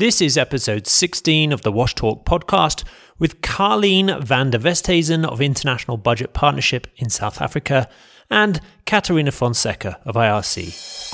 This 0.00 0.22
is 0.22 0.38
episode 0.38 0.86
16 0.86 1.52
of 1.52 1.60
the 1.60 1.70
Wash 1.70 1.94
Talk 1.94 2.24
podcast 2.24 2.84
with 3.18 3.42
Carlene 3.42 4.24
van 4.24 4.48
der 4.48 4.60
Westhuizen 4.60 5.26
of 5.26 5.42
International 5.42 5.98
Budget 5.98 6.32
Partnership 6.32 6.86
in 6.96 7.10
South 7.10 7.42
Africa 7.42 7.86
and 8.30 8.62
Catarina 8.86 9.30
Fonseca 9.30 10.00
of 10.06 10.14
IRC. 10.14 11.12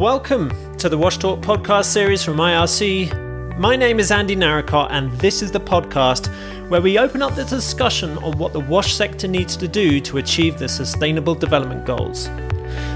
Welcome 0.00 0.50
to 0.78 0.88
the 0.88 0.98
Wash 0.98 1.18
Talk 1.18 1.38
podcast 1.38 1.84
series 1.84 2.24
from 2.24 2.38
IRC. 2.38 3.58
My 3.58 3.76
name 3.76 4.00
is 4.00 4.10
Andy 4.10 4.34
Narracott, 4.34 4.88
and 4.90 5.12
this 5.20 5.40
is 5.40 5.52
the 5.52 5.60
podcast 5.60 6.30
where 6.68 6.80
we 6.80 6.98
open 6.98 7.22
up 7.22 7.34
the 7.36 7.44
discussion 7.44 8.18
on 8.18 8.36
what 8.38 8.52
the 8.52 8.58
wash 8.58 8.94
sector 8.94 9.28
needs 9.28 9.56
to 9.56 9.68
do 9.68 10.00
to 10.00 10.18
achieve 10.18 10.58
the 10.58 10.68
Sustainable 10.68 11.34
Development 11.34 11.86
Goals. 11.86 12.26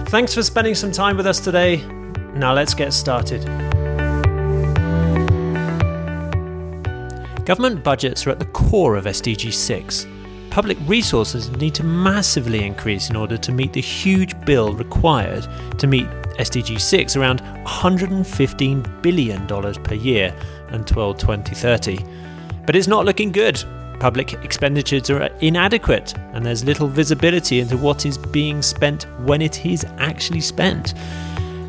Thanks 0.06 0.34
for 0.34 0.42
spending 0.42 0.74
some 0.74 0.90
time 0.90 1.16
with 1.16 1.26
us 1.26 1.38
today. 1.38 1.76
Now 2.34 2.52
let's 2.52 2.74
get 2.74 2.92
started. 2.92 3.44
Government 7.44 7.84
budgets 7.84 8.26
are 8.26 8.30
at 8.30 8.40
the 8.40 8.46
core 8.46 8.96
of 8.96 9.04
SDG 9.04 9.52
6. 9.52 10.06
Public 10.50 10.76
resources 10.86 11.48
need 11.50 11.74
to 11.76 11.84
massively 11.84 12.64
increase 12.64 13.08
in 13.08 13.14
order 13.14 13.36
to 13.36 13.52
meet 13.52 13.72
the 13.72 13.80
huge 13.80 14.38
bill 14.44 14.72
required 14.72 15.46
to 15.78 15.86
meet 15.86 16.06
SDG 16.40 16.80
6 16.80 17.14
around 17.14 17.40
$115 17.64 19.02
billion 19.02 19.46
per 19.46 19.94
year 19.94 20.34
until 20.70 21.14
2030. 21.14 22.04
But 22.70 22.76
it's 22.76 22.86
not 22.86 23.04
looking 23.04 23.32
good. 23.32 23.60
Public 23.98 24.34
expenditures 24.44 25.10
are 25.10 25.24
inadequate, 25.40 26.16
and 26.32 26.46
there's 26.46 26.64
little 26.64 26.86
visibility 26.86 27.58
into 27.58 27.76
what 27.76 28.06
is 28.06 28.16
being 28.16 28.62
spent 28.62 29.08
when 29.26 29.42
it 29.42 29.66
is 29.66 29.84
actually 29.98 30.40
spent. 30.40 30.94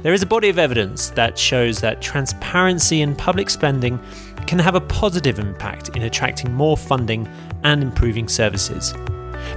There 0.03 0.13
is 0.13 0.21
a 0.21 0.27
body 0.27 0.49
of 0.49 0.59
evidence 0.59 1.09
that 1.09 1.39
shows 1.39 1.79
that 1.79 2.03
transparency 2.03 3.01
in 3.01 3.15
public 3.15 3.49
spending 3.49 3.99
can 4.45 4.59
have 4.59 4.75
a 4.75 4.81
positive 4.81 5.39
impact 5.39 5.89
in 5.95 6.03
attracting 6.03 6.53
more 6.53 6.77
funding 6.77 7.27
and 7.63 7.81
improving 7.81 8.27
services. 8.27 8.93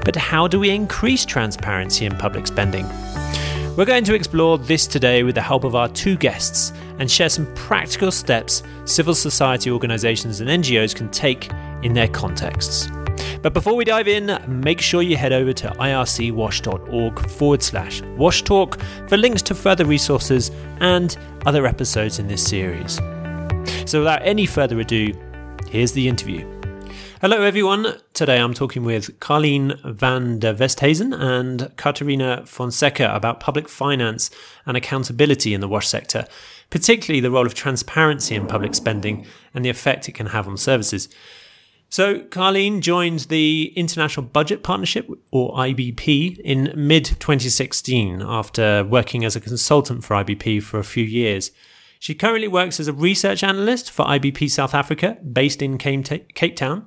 But 0.03 0.17
how 0.17 0.49
do 0.49 0.59
we 0.59 0.71
increase 0.71 1.27
transparency 1.27 2.07
in 2.07 2.17
public 2.17 2.47
spending? 2.47 2.87
We're 3.77 3.85
going 3.85 4.05
to 4.05 4.15
explore 4.15 4.57
this 4.57 4.87
today 4.87 5.25
with 5.25 5.35
the 5.35 5.43
help 5.43 5.65
of 5.65 5.75
our 5.75 5.89
two 5.89 6.17
guests 6.17 6.73
and 7.01 7.11
share 7.11 7.29
some 7.29 7.53
practical 7.55 8.13
steps 8.13 8.63
civil 8.85 9.17
society 9.17 9.69
organisations 9.69 10.41
and 10.41 10.49
NGOs 10.49 10.95
can 10.95 11.11
take 11.11 11.51
in 11.83 11.93
their 11.93 12.07
contexts. 12.07 12.89
But 13.43 13.53
before 13.53 13.75
we 13.75 13.85
dive 13.85 14.07
in, 14.07 14.39
make 14.47 14.81
sure 14.81 15.03
you 15.03 15.17
head 15.17 15.33
over 15.33 15.53
to 15.55 15.71
ircwash.org 15.71 17.31
forward 17.31 17.65
slash 17.65 18.01
wash 18.17 18.43
talk 18.43 18.79
for 19.09 19.17
links 19.17 19.43
to 19.43 19.57
further 19.57 19.85
resources 19.85 20.53
and 20.79 21.17
other 21.45 21.67
episodes 21.67 22.21
in 22.21 22.29
this 22.29 22.47
series. 22.47 22.95
So 23.91 23.99
without 23.99 24.23
any 24.23 24.47
further 24.47 24.79
ado, 24.79 25.13
here's 25.69 25.91
the 25.91 26.07
interview. 26.07 26.54
Hello, 27.25 27.41
everyone. 27.41 27.87
Today 28.13 28.39
I'm 28.39 28.53
talking 28.53 28.85
with 28.85 29.19
Carlene 29.19 29.81
van 29.95 30.41
der 30.41 30.53
Westhuizen 30.53 31.19
and 31.19 31.75
Catarina 31.79 32.45
Fonseca 32.45 33.11
about 33.15 33.41
public 33.41 33.67
finance 33.67 34.31
and 34.67 34.77
accountability 34.77 35.55
in 35.55 35.63
the 35.63 35.67
wash 35.67 35.89
sector, 35.89 36.27
particularly 36.69 37.21
the 37.21 37.31
role 37.31 37.47
of 37.47 37.55
transparency 37.55 38.35
in 38.35 38.47
public 38.47 38.75
spending 38.75 39.25
and 39.55 39.65
the 39.65 39.71
effect 39.71 40.07
it 40.07 40.13
can 40.13 40.27
have 40.27 40.47
on 40.47 40.59
services. 40.59 41.09
So, 41.89 42.19
Carlene 42.19 42.83
joined 42.83 43.21
the 43.21 43.73
International 43.75 44.27
Budget 44.27 44.63
Partnership, 44.63 45.09
or 45.31 45.55
IBP, 45.55 46.41
in 46.41 46.75
mid 46.77 47.07
2016 47.07 48.21
after 48.21 48.85
working 48.85 49.25
as 49.25 49.35
a 49.35 49.41
consultant 49.41 50.05
for 50.05 50.23
IBP 50.23 50.63
for 50.63 50.79
a 50.79 50.85
few 50.85 51.05
years. 51.05 51.53
She 52.05 52.15
currently 52.15 52.49
works 52.49 52.79
as 52.81 52.87
a 52.87 52.93
research 52.93 53.43
analyst 53.43 53.91
for 53.91 54.05
IBP 54.05 54.51
South 54.51 54.75
Africa, 54.75 55.17
based 55.33 55.63
in 55.63 55.79
Cape 55.79 56.55
Town. 56.55 56.87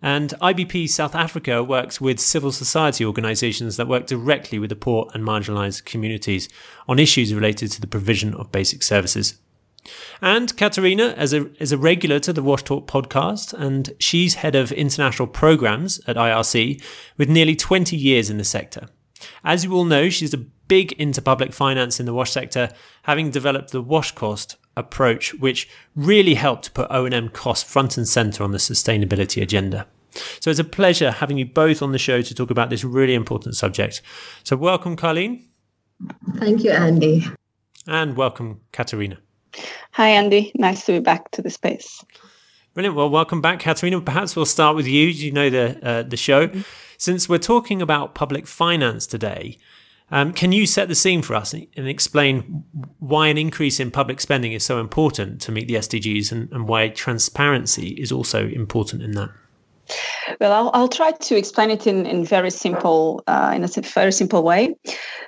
And 0.00 0.30
IBP 0.40 0.88
South 0.90 1.16
Africa 1.16 1.64
works 1.64 2.00
with 2.00 2.20
civil 2.20 2.52
society 2.52 3.04
organisations 3.04 3.76
that 3.76 3.88
work 3.88 4.06
directly 4.06 4.60
with 4.60 4.70
the 4.70 4.76
poor 4.76 5.10
and 5.12 5.24
marginalised 5.24 5.86
communities 5.86 6.48
on 6.86 7.00
issues 7.00 7.34
related 7.34 7.72
to 7.72 7.80
the 7.80 7.88
provision 7.88 8.32
of 8.34 8.52
basic 8.52 8.84
services. 8.84 9.40
And 10.22 10.56
Catarina 10.56 11.16
is 11.18 11.34
a, 11.34 11.50
is 11.60 11.72
a 11.72 11.76
regular 11.76 12.20
to 12.20 12.32
the 12.32 12.40
Wash 12.40 12.62
Talk 12.62 12.86
podcast, 12.86 13.54
and 13.54 13.92
she's 13.98 14.34
head 14.34 14.54
of 14.54 14.70
international 14.70 15.26
programs 15.26 16.00
at 16.06 16.14
IRC 16.14 16.80
with 17.18 17.28
nearly 17.28 17.56
20 17.56 17.96
years 17.96 18.30
in 18.30 18.38
the 18.38 18.44
sector. 18.44 18.86
As 19.44 19.64
you 19.64 19.72
all 19.74 19.84
know, 19.84 20.08
she's 20.08 20.34
a 20.34 20.38
big 20.38 20.92
into 20.92 21.22
public 21.22 21.52
finance 21.52 22.00
in 22.00 22.06
the 22.06 22.14
wash 22.14 22.32
sector, 22.32 22.70
having 23.02 23.30
developed 23.30 23.70
the 23.70 23.82
WASHCost 23.82 24.56
approach, 24.76 25.34
which 25.34 25.68
really 25.94 26.34
helped 26.34 26.64
to 26.64 26.70
put 26.72 26.90
O&M 26.90 27.28
costs 27.28 27.70
front 27.70 27.96
and 27.96 28.08
center 28.08 28.42
on 28.42 28.50
the 28.50 28.58
sustainability 28.58 29.42
agenda. 29.42 29.86
So 30.40 30.50
it's 30.50 30.60
a 30.60 30.64
pleasure 30.64 31.10
having 31.10 31.38
you 31.38 31.46
both 31.46 31.82
on 31.82 31.92
the 31.92 31.98
show 31.98 32.22
to 32.22 32.34
talk 32.34 32.50
about 32.50 32.70
this 32.70 32.84
really 32.84 33.14
important 33.14 33.56
subject. 33.56 34.00
So 34.44 34.56
welcome, 34.56 34.96
Carlene. 34.96 35.44
Thank 36.36 36.64
you, 36.64 36.70
Andy. 36.70 37.26
And 37.86 38.16
welcome, 38.16 38.60
Catarina. 38.72 39.18
Hi, 39.92 40.08
Andy. 40.10 40.52
Nice 40.54 40.86
to 40.86 40.92
be 40.92 41.00
back 41.00 41.30
to 41.32 41.42
the 41.42 41.50
space. 41.50 42.04
Brilliant. 42.74 42.96
Well, 42.96 43.10
welcome 43.10 43.40
back, 43.40 43.60
Catarina. 43.60 44.00
Perhaps 44.00 44.34
we'll 44.34 44.46
start 44.46 44.74
with 44.74 44.86
you. 44.86 45.06
You 45.06 45.30
know 45.30 45.48
the 45.50 45.78
uh, 45.86 46.02
the 46.02 46.16
show. 46.16 46.48
Mm-hmm. 46.48 46.60
Since 47.04 47.28
we're 47.28 47.36
talking 47.36 47.82
about 47.82 48.14
public 48.14 48.46
finance 48.46 49.06
today, 49.06 49.58
um, 50.10 50.32
can 50.32 50.52
you 50.52 50.66
set 50.66 50.88
the 50.88 50.94
scene 50.94 51.20
for 51.20 51.34
us 51.34 51.52
and 51.52 51.86
explain 51.86 52.64
why 52.98 53.26
an 53.26 53.36
increase 53.36 53.78
in 53.78 53.90
public 53.90 54.22
spending 54.22 54.52
is 54.52 54.64
so 54.64 54.80
important 54.80 55.38
to 55.42 55.52
meet 55.52 55.68
the 55.68 55.74
SDGs 55.74 56.32
and, 56.32 56.50
and 56.50 56.66
why 56.66 56.88
transparency 56.88 57.88
is 57.88 58.10
also 58.10 58.48
important 58.48 59.02
in 59.02 59.10
that? 59.10 59.28
Well, 60.40 60.52
I'll, 60.54 60.70
I'll 60.72 60.88
try 60.88 61.10
to 61.10 61.36
explain 61.36 61.70
it 61.70 61.86
in, 61.86 62.06
in 62.06 62.24
very 62.24 62.50
simple, 62.50 63.22
uh, 63.26 63.52
in 63.54 63.64
a 63.64 63.68
very 63.82 64.12
simple 64.12 64.42
way. 64.42 64.74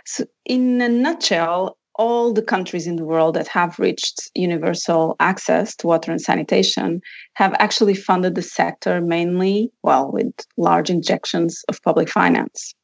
So, 0.06 0.24
in 0.46 0.80
a 0.80 0.88
nutshell, 0.88 1.75
all 1.98 2.32
the 2.32 2.42
countries 2.42 2.86
in 2.86 2.96
the 2.96 3.04
world 3.04 3.34
that 3.34 3.48
have 3.48 3.78
reached 3.78 4.30
universal 4.34 5.16
access 5.20 5.74
to 5.76 5.86
water 5.86 6.10
and 6.10 6.20
sanitation 6.20 7.00
have 7.34 7.54
actually 7.58 7.94
funded 7.94 8.34
the 8.34 8.42
sector 8.42 9.00
mainly, 9.00 9.70
well, 9.82 10.10
with 10.12 10.32
large 10.56 10.90
injections 10.90 11.64
of 11.68 11.82
public 11.82 12.08
finance. 12.08 12.74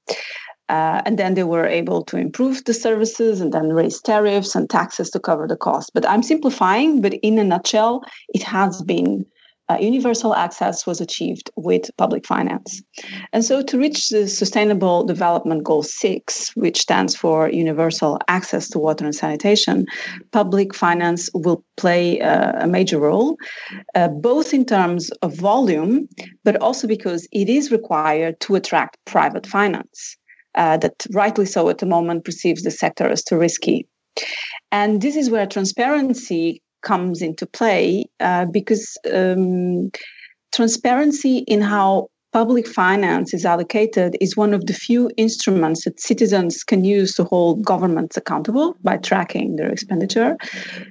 Uh, 0.69 1.03
and 1.05 1.19
then 1.19 1.35
they 1.35 1.45
were 1.45 1.67
able 1.67 2.03
to 2.03 2.17
improve 2.17 2.65
the 2.65 2.73
services 2.73 3.41
and 3.41 3.53
then 3.53 3.73
raise 3.73 4.01
tariffs 4.01 4.55
and 4.55 4.71
taxes 4.71 5.11
to 5.11 5.21
cover 5.21 5.47
the 5.47 5.57
cost. 5.57 5.91
But 5.93 6.09
I'm 6.09 6.23
simplifying, 6.23 7.03
but 7.03 7.15
in 7.15 7.39
a 7.39 7.45
nutshell, 7.45 8.03
it 8.29 8.43
has 8.45 8.81
been 8.83 9.27
uh, 9.73 9.79
universal 9.81 10.35
access 10.35 10.87
was 10.87 11.01
achieved 11.01 11.51
with 11.57 11.91
public 11.97 12.27
finance. 12.27 12.83
And 13.33 13.45
so, 13.45 13.63
to 13.63 13.79
reach 13.79 14.09
the 14.09 14.29
Sustainable 14.29 15.05
Development 15.05 15.63
Goal 15.65 15.83
6, 15.83 16.53
which 16.57 16.81
stands 16.81 17.17
for 17.17 17.51
universal 17.51 18.19
access 18.29 18.69
to 18.71 18.79
water 18.79 19.05
and 19.05 19.15
sanitation, 19.15 19.87
public 20.33 20.75
finance 20.75 21.31
will 21.35 21.65
play 21.77 22.21
uh, 22.21 22.65
a 22.65 22.67
major 22.67 22.99
role, 22.99 23.37
uh, 23.95 24.09
both 24.09 24.53
in 24.53 24.65
terms 24.65 25.11
of 25.23 25.35
volume, 25.35 26.09
but 26.45 26.57
also 26.57 26.87
because 26.87 27.27
it 27.33 27.49
is 27.49 27.71
required 27.71 28.39
to 28.41 28.55
attract 28.55 28.99
private 29.05 29.47
finance. 29.47 30.17
Uh, 30.55 30.77
that 30.77 31.07
rightly 31.13 31.47
so 31.47 31.71
at 31.71 31.79
the 31.79 31.87
moment 31.87 32.27
perceives 32.27 32.63
the 32.63 32.71
sector 32.71 33.09
as 33.09 33.25
too 33.25 33.39
risky. 33.39 33.89
And 34.71 35.01
this 35.01 35.17
is 35.17 35.31
where 35.31 35.47
transparency 35.47 36.61
comes 36.83 37.23
into 37.23 37.47
play 37.47 38.07
uh, 38.21 38.45
because 38.47 38.99
um, 39.13 39.91
transparency 40.53 41.39
in 41.39 41.61
how 41.61 42.09
public 42.33 42.67
finance 42.67 43.35
is 43.35 43.45
allocated 43.45 44.17
is 44.21 44.37
one 44.37 44.55
of 44.55 44.67
the 44.67 44.73
few 44.73 45.11
instruments 45.17 45.85
that 45.85 46.01
citizens 46.01 46.65
can 46.65 46.83
use 46.85 47.15
to 47.15 47.25
hold 47.25 47.63
governments 47.63 48.17
accountable 48.17 48.75
by 48.83 48.97
tracking 48.97 49.57
their 49.57 49.71
expenditure. 49.71 50.37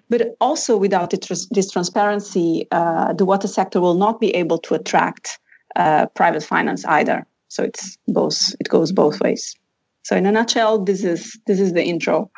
But 0.09 0.35
also, 0.39 0.77
without 0.77 1.11
this 1.11 1.71
transparency, 1.71 2.67
uh, 2.71 3.13
the 3.13 3.25
water 3.25 3.47
sector 3.47 3.81
will 3.81 3.95
not 3.95 4.19
be 4.19 4.29
able 4.35 4.59
to 4.59 4.75
attract 4.75 5.39
uh, 5.75 6.05
private 6.07 6.43
finance 6.43 6.85
either. 6.85 7.25
So 7.47 7.63
it's 7.63 7.97
both; 8.07 8.55
it 8.59 8.69
goes 8.69 8.91
both 8.91 9.19
ways. 9.19 9.55
So, 10.03 10.15
in 10.15 10.25
a 10.25 10.31
nutshell, 10.31 10.83
this 10.83 11.03
is 11.03 11.37
this 11.47 11.59
is 11.59 11.73
the 11.73 11.83
intro. 11.83 12.31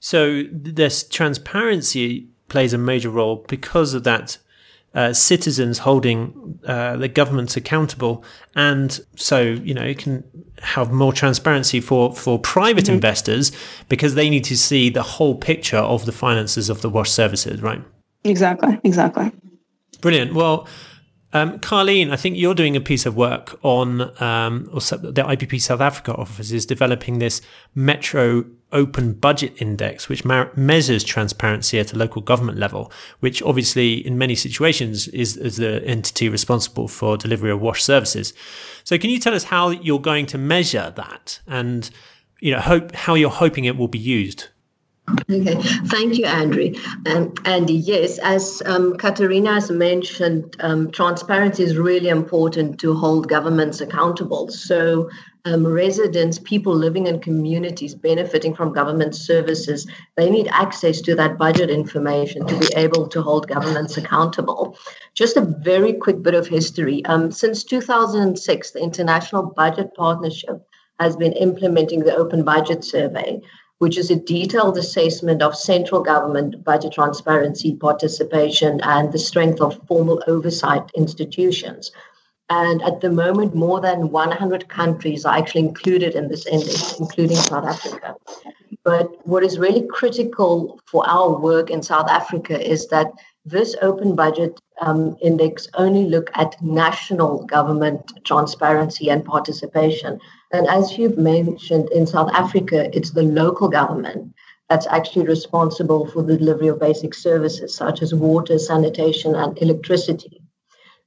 So, 0.00 0.44
this 0.50 1.06
transparency 1.08 2.28
plays 2.52 2.72
a 2.72 2.78
major 2.78 3.10
role 3.10 3.44
because 3.48 3.94
of 3.94 4.04
that 4.04 4.38
uh, 4.94 5.12
citizens 5.12 5.78
holding 5.78 6.60
uh, 6.66 6.96
the 6.96 7.08
government 7.08 7.56
accountable, 7.56 8.22
and 8.54 9.00
so 9.16 9.40
you 9.40 9.72
know 9.72 9.82
it 9.82 9.98
can 9.98 10.22
have 10.60 10.92
more 10.92 11.12
transparency 11.12 11.80
for 11.80 12.14
for 12.14 12.38
private 12.38 12.84
mm-hmm. 12.84 12.94
investors 12.94 13.52
because 13.88 14.14
they 14.14 14.28
need 14.28 14.44
to 14.44 14.56
see 14.56 14.90
the 14.90 15.02
whole 15.02 15.34
picture 15.34 15.78
of 15.78 16.04
the 16.04 16.12
finances 16.12 16.68
of 16.68 16.82
the 16.82 16.90
wash 16.90 17.10
services, 17.10 17.62
right? 17.62 17.82
Exactly, 18.24 18.78
exactly. 18.84 19.32
Brilliant. 20.00 20.34
Well, 20.34 20.68
Um, 21.34 21.58
Carlene, 21.60 22.12
I 22.12 22.16
think 22.16 22.36
you're 22.36 22.54
doing 22.54 22.76
a 22.76 22.80
piece 22.80 23.06
of 23.06 23.16
work 23.16 23.58
on, 23.62 24.02
um, 24.22 24.68
or 24.70 24.80
the 24.80 25.24
IBP 25.34 25.62
South 25.62 25.80
Africa 25.80 26.14
office 26.14 26.52
is 26.52 26.66
developing 26.66 27.20
this 27.20 27.40
Metro 27.74 28.44
Open 28.72 29.12
Budget 29.12 29.54
Index, 29.58 30.08
which 30.08 30.24
measures 30.24 31.04
transparency 31.04 31.78
at 31.78 31.92
a 31.92 31.98
local 31.98 32.22
government 32.22 32.58
level, 32.58 32.90
which 33.20 33.42
obviously 33.42 34.06
in 34.06 34.18
many 34.18 34.34
situations 34.34 35.08
is, 35.08 35.36
is 35.36 35.56
the 35.56 35.84
entity 35.84 36.28
responsible 36.28 36.88
for 36.88 37.16
delivery 37.16 37.50
of 37.50 37.60
WASH 37.60 37.82
services. 37.82 38.32
So 38.84 38.98
can 38.98 39.10
you 39.10 39.18
tell 39.18 39.34
us 39.34 39.44
how 39.44 39.70
you're 39.70 40.00
going 40.00 40.26
to 40.26 40.38
measure 40.38 40.92
that 40.96 41.40
and, 41.46 41.90
you 42.40 42.50
know, 42.50 42.60
hope, 42.60 42.94
how 42.94 43.14
you're 43.14 43.30
hoping 43.30 43.64
it 43.64 43.76
will 43.76 43.88
be 43.88 43.98
used? 43.98 44.48
Okay, 45.10 45.56
thank 45.86 46.16
you, 46.16 46.26
Andrew. 46.26 46.72
Um, 47.06 47.34
Andy, 47.44 47.74
yes, 47.74 48.18
as 48.18 48.62
um, 48.66 48.96
Catarina 48.96 49.54
has 49.54 49.68
mentioned, 49.68 50.54
um, 50.60 50.92
transparency 50.92 51.64
is 51.64 51.76
really 51.76 52.08
important 52.08 52.78
to 52.80 52.94
hold 52.94 53.28
governments 53.28 53.80
accountable. 53.80 54.48
So, 54.48 55.10
um, 55.44 55.66
residents, 55.66 56.38
people 56.38 56.72
living 56.72 57.08
in 57.08 57.18
communities 57.18 57.96
benefiting 57.96 58.54
from 58.54 58.72
government 58.72 59.16
services, 59.16 59.88
they 60.16 60.30
need 60.30 60.46
access 60.52 61.00
to 61.00 61.16
that 61.16 61.36
budget 61.36 61.68
information 61.68 62.46
to 62.46 62.56
be 62.60 62.68
able 62.76 63.08
to 63.08 63.22
hold 63.22 63.48
governments 63.48 63.96
accountable. 63.96 64.78
Just 65.14 65.36
a 65.36 65.40
very 65.40 65.94
quick 65.94 66.22
bit 66.22 66.34
of 66.34 66.46
history. 66.46 67.04
Um, 67.06 67.32
since 67.32 67.64
2006, 67.64 68.70
the 68.70 68.80
International 68.80 69.42
Budget 69.42 69.94
Partnership 69.96 70.64
has 71.00 71.16
been 71.16 71.32
implementing 71.32 72.04
the 72.04 72.14
Open 72.14 72.44
Budget 72.44 72.84
Survey 72.84 73.40
which 73.82 73.98
is 73.98 74.12
a 74.12 74.14
detailed 74.14 74.78
assessment 74.78 75.42
of 75.42 75.56
central 75.56 76.00
government 76.00 76.62
budget 76.62 76.92
transparency, 76.92 77.74
participation, 77.74 78.80
and 78.82 79.12
the 79.12 79.18
strength 79.18 79.60
of 79.60 79.76
formal 79.88 80.22
oversight 80.28 80.88
institutions. 80.94 81.90
And 82.48 82.80
at 82.82 83.00
the 83.00 83.10
moment, 83.10 83.56
more 83.56 83.80
than 83.80 84.12
100 84.12 84.68
countries 84.68 85.24
are 85.24 85.36
actually 85.36 85.62
included 85.62 86.14
in 86.14 86.28
this 86.28 86.46
index, 86.46 87.00
including 87.00 87.36
South 87.36 87.64
Africa. 87.64 88.14
But 88.84 89.26
what 89.26 89.42
is 89.42 89.58
really 89.58 89.84
critical 89.88 90.78
for 90.86 91.04
our 91.08 91.36
work 91.36 91.68
in 91.68 91.82
South 91.82 92.08
Africa 92.08 92.54
is 92.64 92.86
that 92.90 93.08
this 93.44 93.74
open 93.82 94.14
budget 94.14 94.60
um, 94.80 95.16
index 95.20 95.66
only 95.74 96.04
look 96.04 96.30
at 96.34 96.54
national 96.62 97.46
government 97.46 98.12
transparency 98.22 99.10
and 99.10 99.24
participation. 99.24 100.20
And 100.52 100.68
as 100.68 100.98
you've 100.98 101.18
mentioned, 101.18 101.90
in 101.90 102.06
South 102.06 102.30
Africa, 102.34 102.94
it's 102.94 103.10
the 103.10 103.22
local 103.22 103.68
government 103.68 104.34
that's 104.68 104.86
actually 104.86 105.26
responsible 105.26 106.06
for 106.06 106.22
the 106.22 106.36
delivery 106.36 106.68
of 106.68 106.80
basic 106.80 107.14
services 107.14 107.74
such 107.74 108.02
as 108.02 108.14
water, 108.14 108.58
sanitation, 108.58 109.34
and 109.34 109.60
electricity. 109.60 110.42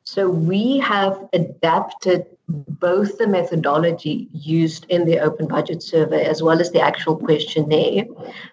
So 0.03 0.29
we 0.29 0.79
have 0.79 1.27
adapted 1.33 2.25
both 2.47 3.17
the 3.17 3.27
methodology 3.27 4.29
used 4.31 4.85
in 4.89 5.05
the 5.05 5.19
open 5.19 5.47
budget 5.47 5.81
survey 5.81 6.25
as 6.25 6.43
well 6.43 6.61
as 6.61 6.71
the 6.71 6.81
actual 6.81 7.15
questionnaire 7.15 8.05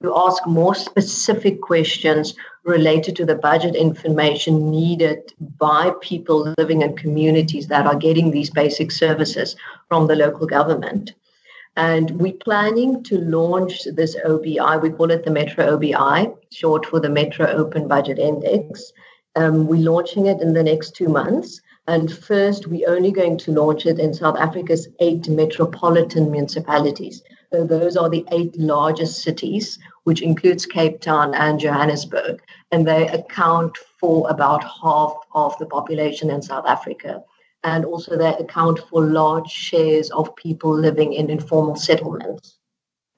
to 0.03 0.17
ask 0.17 0.47
more 0.47 0.75
specific 0.75 1.61
questions 1.61 2.35
related 2.65 3.17
to 3.17 3.27
the 3.27 3.35
budget 3.35 3.75
information 3.75 4.71
needed 4.71 5.35
by 5.59 5.93
people 6.01 6.55
living 6.57 6.83
in 6.83 6.97
communities 6.97 7.67
that 7.69 7.87
are 7.87 7.97
getting 7.97 8.31
these 8.31 8.51
basic 8.51 8.91
services 8.91 9.57
from 9.89 10.07
the 10.07 10.17
local 10.17 10.47
government. 10.47 11.13
And 11.77 12.11
we're 12.13 12.35
planning 12.35 13.03
to 13.05 13.19
launch 13.19 13.85
this 13.85 14.17
OBI. 14.25 14.77
We 14.81 14.91
call 14.91 15.11
it 15.11 15.25
the 15.25 15.31
Metro 15.31 15.67
OBI, 15.67 16.31
short 16.51 16.87
for 16.87 17.01
the 17.01 17.09
Metro 17.09 17.47
Open 17.47 17.89
Budget 17.89 18.19
Index. 18.19 18.93
Um, 19.37 19.67
we're 19.67 19.91
launching 19.91 20.27
it 20.27 20.41
in 20.43 20.53
the 20.53 20.63
next 20.63 20.95
two 20.95 21.09
months. 21.09 21.61
And 21.89 22.13
first, 22.13 22.69
we're 22.69 22.89
only 22.89 23.11
going 23.11 23.39
to 23.39 23.53
launch 23.53 23.87
it 23.87 23.99
in 23.99 24.15
South 24.15 24.37
Africa's 24.37 24.89
eight 25.01 25.29
metropolitan 25.29 26.31
municipalities. 26.31 27.23
So 27.53 27.65
those 27.65 27.97
are 27.97 28.09
the 28.09 28.25
eight 28.31 28.57
largest 28.57 29.23
cities, 29.23 29.81
which 30.05 30.23
includes 30.23 30.65
Cape 30.65 31.01
Town 31.01 31.35
and 31.35 31.59
Johannesburg. 31.59 32.41
And 32.71 32.87
they 32.87 33.09
account 33.09 33.77
for 33.99 34.31
about 34.31 34.63
half 34.63 35.15
of 35.35 35.59
the 35.59 35.67
population 35.67 36.31
in 36.31 36.41
South 36.41 36.67
Africa. 36.67 37.23
And 37.65 37.85
also, 37.85 38.17
they 38.17 38.35
account 38.35 38.79
for 38.89 39.05
large 39.05 39.51
shares 39.51 40.11
of 40.11 40.35
people 40.37 40.73
living 40.73 41.13
in 41.13 41.31
informal 41.31 41.77
settlements. 41.77 42.59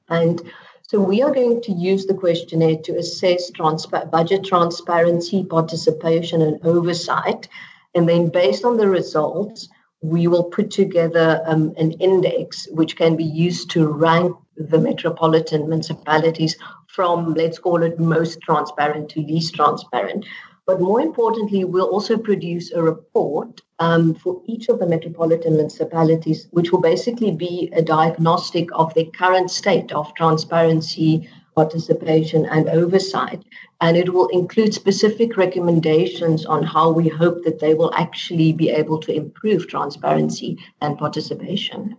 And 0.08 0.40
so, 0.82 1.00
we 1.00 1.22
are 1.22 1.32
going 1.32 1.62
to 1.62 1.72
use 1.72 2.06
the 2.06 2.14
questionnaire 2.14 2.76
to 2.84 2.96
assess 2.96 3.50
transpa- 3.50 4.10
budget 4.10 4.44
transparency, 4.44 5.44
participation, 5.44 6.42
and 6.42 6.64
oversight 6.64 7.48
and 7.94 8.08
then 8.08 8.28
based 8.28 8.64
on 8.64 8.76
the 8.76 8.88
results, 8.88 9.68
we 10.02 10.26
will 10.26 10.44
put 10.44 10.70
together 10.70 11.42
um, 11.46 11.72
an 11.78 11.92
index 11.92 12.68
which 12.72 12.96
can 12.96 13.16
be 13.16 13.24
used 13.24 13.70
to 13.70 13.86
rank 13.86 14.36
the 14.56 14.78
metropolitan 14.78 15.68
municipalities 15.68 16.56
from, 16.88 17.34
let's 17.34 17.58
call 17.58 17.82
it, 17.82 17.98
most 17.98 18.40
transparent 18.40 19.08
to 19.10 19.20
least 19.20 19.54
transparent. 19.54 20.26
But 20.66 20.80
more 20.80 21.00
importantly, 21.00 21.64
we'll 21.64 21.88
also 21.88 22.16
produce 22.16 22.72
a 22.72 22.82
report 22.82 23.60
um, 23.78 24.14
for 24.14 24.40
each 24.46 24.68
of 24.68 24.78
the 24.78 24.86
metropolitan 24.86 25.54
municipalities, 25.56 26.48
which 26.52 26.72
will 26.72 26.80
basically 26.80 27.32
be 27.32 27.70
a 27.74 27.82
diagnostic 27.82 28.68
of 28.72 28.94
their 28.94 29.06
current 29.06 29.50
state 29.50 29.92
of 29.92 30.14
transparency, 30.14 31.28
participation, 31.54 32.46
and 32.46 32.68
oversight 32.68 33.44
and 33.84 33.98
it 33.98 34.14
will 34.14 34.28
include 34.28 34.72
specific 34.72 35.36
recommendations 35.36 36.46
on 36.46 36.62
how 36.62 36.90
we 36.90 37.08
hope 37.08 37.44
that 37.44 37.60
they 37.60 37.74
will 37.74 37.92
actually 37.94 38.50
be 38.50 38.70
able 38.70 38.98
to 38.98 39.14
improve 39.14 39.68
transparency 39.68 40.58
and 40.80 40.96
participation. 40.96 41.94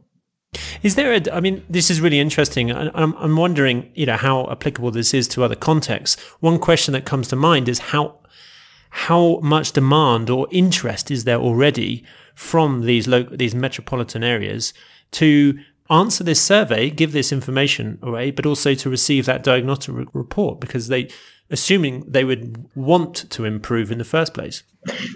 Is 0.81 0.95
there 0.95 1.13
a? 1.13 1.21
I 1.31 1.41
mean, 1.41 1.63
this 1.69 1.91
is 1.91 2.01
really 2.01 2.19
interesting. 2.19 2.71
I'm, 2.71 3.13
I'm 3.17 3.35
wondering, 3.35 3.91
you 3.93 4.05
know, 4.05 4.15
how 4.17 4.49
applicable 4.49 4.89
this 4.91 5.13
is 5.13 5.27
to 5.29 5.43
other 5.43 5.55
contexts. 5.55 6.19
One 6.39 6.57
question 6.57 6.93
that 6.93 7.05
comes 7.05 7.27
to 7.27 7.35
mind 7.35 7.69
is 7.69 7.79
how 7.79 8.19
how 8.89 9.39
much 9.43 9.73
demand 9.73 10.29
or 10.29 10.47
interest 10.51 11.11
is 11.11 11.25
there 11.25 11.37
already 11.37 12.03
from 12.33 12.85
these 12.85 13.07
local, 13.07 13.35
these 13.35 13.53
metropolitan 13.53 14.23
areas 14.23 14.73
to 15.11 15.59
answer 15.89 16.23
this 16.23 16.41
survey, 16.41 16.89
give 16.89 17.11
this 17.11 17.31
information 17.31 17.99
away, 18.01 18.31
but 18.31 18.45
also 18.45 18.73
to 18.73 18.89
receive 18.89 19.25
that 19.25 19.43
diagnostic 19.43 19.95
report 20.13 20.59
because 20.59 20.87
they 20.87 21.09
assuming 21.49 22.03
they 22.07 22.23
would 22.23 22.67
want 22.75 23.29
to 23.29 23.45
improve 23.45 23.91
in 23.91 23.97
the 23.97 24.03
first 24.03 24.33
place? 24.33 24.63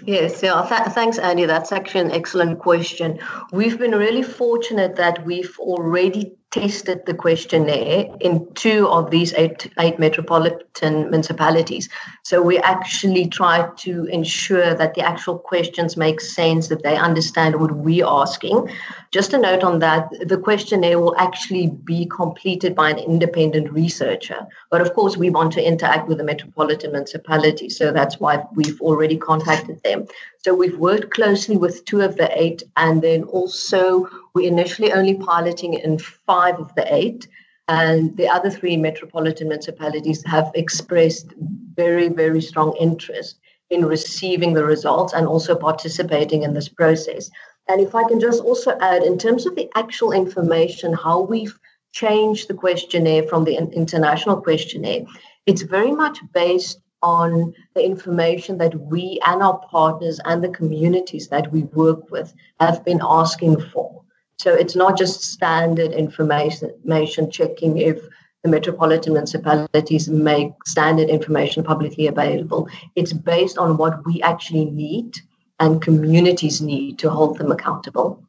Yes, 0.04 0.42
yeah, 0.42 0.66
th- 0.68 0.94
thanks, 0.94 1.18
Andy. 1.18 1.46
That's 1.46 1.72
actually 1.72 2.00
an 2.00 2.10
excellent 2.10 2.58
question. 2.58 3.18
We've 3.52 3.78
been 3.78 3.92
really 3.92 4.22
fortunate 4.22 4.96
that 4.96 5.24
we've 5.24 5.56
already 5.58 6.32
tested 6.50 7.06
the 7.06 7.14
questionnaire 7.14 8.06
in 8.20 8.52
two 8.54 8.88
of 8.88 9.10
these 9.10 9.32
eight, 9.34 9.70
eight 9.78 10.00
metropolitan 10.00 11.08
municipalities. 11.08 11.88
So 12.24 12.42
we 12.42 12.58
actually 12.58 13.28
try 13.28 13.68
to 13.76 14.04
ensure 14.06 14.74
that 14.74 14.94
the 14.94 15.02
actual 15.02 15.38
questions 15.38 15.96
make 15.96 16.20
sense, 16.20 16.66
that 16.66 16.82
they 16.82 16.96
understand 16.96 17.60
what 17.60 17.76
we're 17.76 18.06
asking. 18.06 18.68
Just 19.12 19.32
a 19.32 19.38
note 19.38 19.62
on 19.62 19.78
that 19.78 20.08
the 20.26 20.38
questionnaire 20.38 20.98
will 20.98 21.16
actually 21.18 21.68
be 21.68 22.06
completed 22.06 22.74
by 22.74 22.90
an 22.90 22.98
independent 22.98 23.70
researcher. 23.72 24.46
But 24.70 24.80
of 24.80 24.92
course, 24.94 25.16
we 25.16 25.30
want 25.30 25.52
to 25.52 25.64
interact 25.64 26.08
with 26.08 26.18
the 26.18 26.24
metropolitan 26.24 26.90
municipalities. 26.90 27.78
So 27.78 27.92
that's 27.92 28.18
why 28.18 28.42
we've 28.54 28.80
already 28.80 29.16
contacted 29.16 29.59
them. 29.82 30.06
So 30.44 30.54
we've 30.54 30.78
worked 30.78 31.10
closely 31.10 31.56
with 31.56 31.84
two 31.84 32.00
of 32.00 32.16
the 32.16 32.30
eight, 32.40 32.62
and 32.76 33.02
then 33.02 33.24
also 33.24 34.08
we're 34.34 34.48
initially 34.48 34.92
only 34.92 35.14
piloting 35.14 35.74
in 35.74 35.98
five 35.98 36.58
of 36.58 36.74
the 36.74 36.92
eight. 36.94 37.28
And 37.68 38.16
the 38.16 38.28
other 38.28 38.50
three 38.50 38.76
metropolitan 38.76 39.48
municipalities 39.48 40.24
have 40.26 40.50
expressed 40.54 41.34
very, 41.74 42.08
very 42.08 42.40
strong 42.40 42.76
interest 42.80 43.38
in 43.70 43.84
receiving 43.86 44.54
the 44.54 44.64
results 44.64 45.12
and 45.12 45.26
also 45.26 45.54
participating 45.54 46.42
in 46.42 46.54
this 46.54 46.68
process. 46.68 47.30
And 47.68 47.80
if 47.80 47.94
I 47.94 48.02
can 48.08 48.18
just 48.18 48.42
also 48.42 48.76
add, 48.80 49.04
in 49.04 49.16
terms 49.18 49.46
of 49.46 49.54
the 49.54 49.70
actual 49.76 50.10
information, 50.10 50.92
how 50.92 51.20
we've 51.20 51.56
changed 51.92 52.48
the 52.48 52.54
questionnaire 52.54 53.22
from 53.24 53.44
the 53.44 53.56
international 53.56 54.40
questionnaire, 54.40 55.04
it's 55.46 55.62
very 55.62 55.92
much 55.92 56.18
based 56.34 56.80
on 57.02 57.54
the 57.74 57.84
information 57.84 58.58
that 58.58 58.74
we 58.74 59.20
and 59.26 59.42
our 59.42 59.58
partners 59.58 60.20
and 60.24 60.44
the 60.44 60.48
communities 60.48 61.28
that 61.28 61.50
we 61.52 61.62
work 61.62 62.10
with 62.10 62.34
have 62.58 62.84
been 62.84 63.00
asking 63.02 63.60
for. 63.60 64.02
So 64.38 64.54
it's 64.54 64.76
not 64.76 64.96
just 64.96 65.22
standard 65.22 65.92
information 65.92 67.30
checking 67.30 67.78
if 67.78 68.00
the 68.42 68.48
metropolitan 68.48 69.12
municipalities 69.12 70.08
make 70.08 70.50
standard 70.66 71.10
information 71.10 71.62
publicly 71.62 72.06
available. 72.06 72.68
It's 72.96 73.12
based 73.12 73.58
on 73.58 73.76
what 73.76 74.04
we 74.06 74.22
actually 74.22 74.64
need 74.64 75.18
and 75.58 75.82
communities 75.82 76.62
need 76.62 76.98
to 77.00 77.10
hold 77.10 77.36
them 77.36 77.52
accountable. 77.52 78.24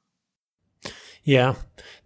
Yeah. 1.24 1.56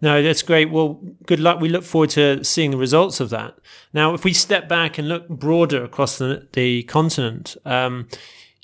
No, 0.05 0.21
that's 0.21 0.43
great. 0.43 0.69
Well, 0.69 0.99
good 1.25 1.39
luck. 1.39 1.59
We 1.59 1.67
look 1.67 1.83
forward 1.83 2.11
to 2.11 2.43
seeing 2.43 2.69
the 2.69 2.77
results 2.77 3.19
of 3.19 3.31
that. 3.31 3.57
Now, 3.91 4.13
if 4.13 4.23
we 4.23 4.33
step 4.33 4.69
back 4.69 4.99
and 4.99 5.09
look 5.09 5.27
broader 5.27 5.83
across 5.83 6.19
the, 6.19 6.47
the 6.53 6.83
continent, 6.83 7.57
um, 7.65 8.07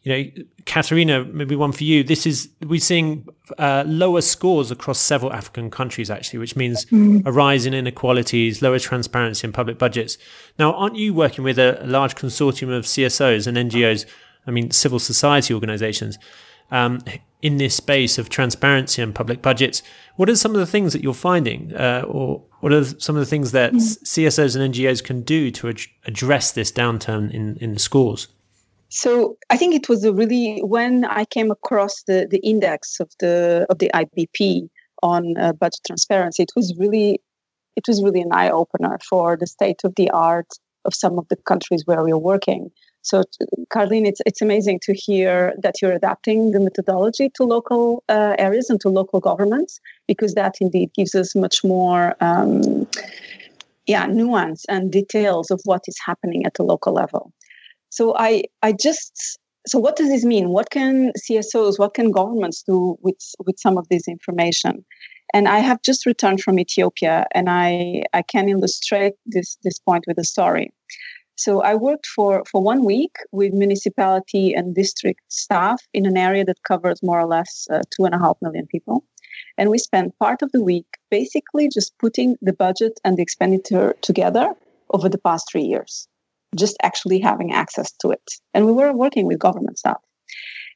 you 0.04 0.12
know, 0.12 0.44
Catarina, 0.68 1.26
maybe 1.26 1.56
one 1.56 1.72
for 1.72 1.84
you. 1.84 2.04
This 2.04 2.28
is 2.28 2.50
we're 2.62 2.80
seeing 2.80 3.28
uh, 3.58 3.84
lower 3.88 4.22
scores 4.22 4.70
across 4.70 5.00
several 5.00 5.34
African 5.34 5.72
countries, 5.72 6.12
actually, 6.12 6.38
which 6.38 6.56
means 6.56 6.86
mm. 6.86 7.26
a 7.26 7.32
rise 7.32 7.66
in 7.66 7.74
inequalities, 7.74 8.62
lower 8.62 8.78
transparency 8.78 9.48
in 9.48 9.52
public 9.52 9.80
budgets. 9.80 10.20
Now, 10.60 10.74
aren't 10.74 10.96
you 10.96 11.12
working 11.12 11.44
with 11.44 11.58
a, 11.58 11.84
a 11.84 11.88
large 11.88 12.14
consortium 12.14 12.70
of 12.70 12.86
CSOs 12.86 13.48
and 13.48 13.58
NGOs? 13.58 14.06
I 14.46 14.52
mean, 14.52 14.70
civil 14.70 15.00
society 15.00 15.56
organisations 15.56 16.20
um, 16.70 17.00
in 17.42 17.58
this 17.58 17.76
space 17.76 18.18
of 18.18 18.30
transparency 18.30 19.02
and 19.02 19.16
public 19.16 19.42
budgets. 19.42 19.82
What 20.16 20.30
are 20.30 20.36
some 20.36 20.54
of 20.54 20.60
the 20.60 20.68
things 20.68 20.94
that 20.94 21.02
you're 21.02 21.14
finding, 21.14 21.74
uh, 21.76 22.04
or 22.08 22.44
what 22.60 22.72
are 22.72 22.84
some 22.84 23.16
of 23.16 23.20
the 23.20 23.26
things 23.26 23.52
that 23.52 23.74
mm. 23.74 23.80
CSOs 23.80 24.56
and 24.56 24.74
NGOs 24.74 25.04
can 25.04 25.22
do 25.22 25.50
to 25.52 25.70
ad- 25.70 25.82
address 26.06 26.52
this 26.52 26.72
downturn 26.72 27.32
in 27.32 27.58
in 27.58 27.74
the 27.74 27.80
scores? 27.80 28.28
So 28.90 29.38
I 29.50 29.56
think 29.58 29.74
it 29.74 29.88
was 29.88 30.04
a 30.04 30.14
really 30.14 30.60
when 30.60 31.06
I 31.06 31.26
came 31.26 31.50
across 31.50 32.04
the 32.04 32.28
the 32.30 32.40
index 32.40 33.00
of 33.00 33.10
the 33.20 33.66
of 33.70 33.80
the 33.80 33.90
IBP 33.94 34.70
on 35.02 35.38
uh, 35.38 35.54
budget 35.54 35.80
transparency, 35.88 36.44
it 36.44 36.52
was 36.56 36.76
really 36.78 37.20
it 37.76 37.88
was 37.88 38.04
really 38.04 38.22
an 38.22 38.32
eye 38.32 38.50
opener 38.50 39.00
for 39.10 39.38
the 39.38 39.48
state 39.48 39.82
of 39.84 39.96
the 39.96 40.10
art 40.12 40.48
of 40.86 40.94
some 40.94 41.18
of 41.18 41.28
the 41.30 41.36
countries 41.36 41.84
where 41.86 42.04
we 42.04 42.12
are 42.12 42.18
working. 42.18 42.72
So, 43.04 43.24
Carlene, 43.74 44.06
it's 44.06 44.22
it's 44.26 44.42
amazing 44.42 44.80
to 44.84 44.94
hear 44.94 45.54
that 45.62 45.82
you're 45.82 45.94
adapting 45.94 46.52
the 46.52 46.60
methodology 46.60 47.32
to 47.36 47.44
local 47.44 48.04
uh, 48.10 48.36
areas 48.38 48.70
and 48.70 48.80
to 48.82 48.90
local 48.90 49.20
governments 49.20 49.80
because 50.08 50.36
that 50.36 50.56
indeed 50.62 50.92
gives 50.94 51.16
us 51.16 51.36
much 51.36 51.64
more. 51.64 52.16
Um, 52.22 52.88
yeah, 53.88 54.06
nuance 54.06 54.64
and 54.70 54.92
details 54.92 55.50
of 55.52 55.60
what 55.66 55.82
is 55.88 55.98
happening 56.06 56.46
at 56.46 56.54
the 56.54 56.64
local 56.64 56.94
level. 56.94 57.34
So 57.90 58.16
I 58.18 58.44
I 58.62 58.72
just 58.72 59.40
so 59.68 59.80
what 59.80 59.96
does 59.96 60.10
this 60.10 60.24
mean? 60.24 60.50
What 60.50 60.70
can 60.70 61.12
CSOs, 61.24 61.78
what 61.78 61.94
can 61.94 62.12
governments 62.12 62.64
do 62.64 62.98
with 63.02 63.22
with 63.46 63.60
some 63.60 63.78
of 63.78 63.88
this 63.90 64.08
information? 64.08 64.86
And 65.34 65.48
I 65.48 65.60
have 65.60 65.82
just 65.82 66.06
returned 66.06 66.42
from 66.42 66.60
Ethiopia, 66.60 67.26
and 67.34 67.50
I 67.50 68.04
I 68.14 68.22
can 68.22 68.50
illustrate 68.50 69.14
this 69.26 69.58
this 69.64 69.80
point 69.80 70.06
with 70.08 70.18
a 70.18 70.24
story. 70.24 70.74
So 71.44 71.62
I 71.64 71.74
worked 71.74 72.06
for 72.06 72.44
for 72.52 72.62
one 72.62 72.86
week 72.86 73.16
with 73.32 73.52
municipality 73.54 74.54
and 74.54 74.76
district 74.76 75.22
staff 75.30 75.80
in 75.92 76.06
an 76.06 76.18
area 76.28 76.46
that 76.46 76.68
covers 76.72 77.02
more 77.02 77.20
or 77.20 77.30
less 77.36 77.68
uh, 77.72 77.82
two 77.94 78.06
and 78.06 78.14
a 78.14 78.20
half 78.20 78.38
million 78.44 78.68
people. 78.68 79.04
And 79.58 79.72
we 79.72 79.80
spent 79.80 80.20
part 80.20 80.44
of 80.44 80.52
the 80.52 80.64
week 80.72 80.90
basically 81.10 81.68
just 81.78 81.98
putting 81.98 82.30
the 82.48 82.54
budget 82.54 83.00
and 83.04 83.18
the 83.18 83.24
expenditure 83.24 83.96
together 84.02 84.48
over 84.92 85.10
the 85.10 85.24
past 85.28 85.48
three 85.52 85.68
years 85.74 86.08
just 86.64 86.78
actually 86.84 87.20
having 87.20 87.52
access 87.54 87.92
to 88.02 88.12
it. 88.12 88.28
And 88.54 88.66
we 88.66 88.74
were 88.74 88.94
working 88.94 89.26
with 89.26 89.40
government 89.40 89.80
staff. 89.80 90.02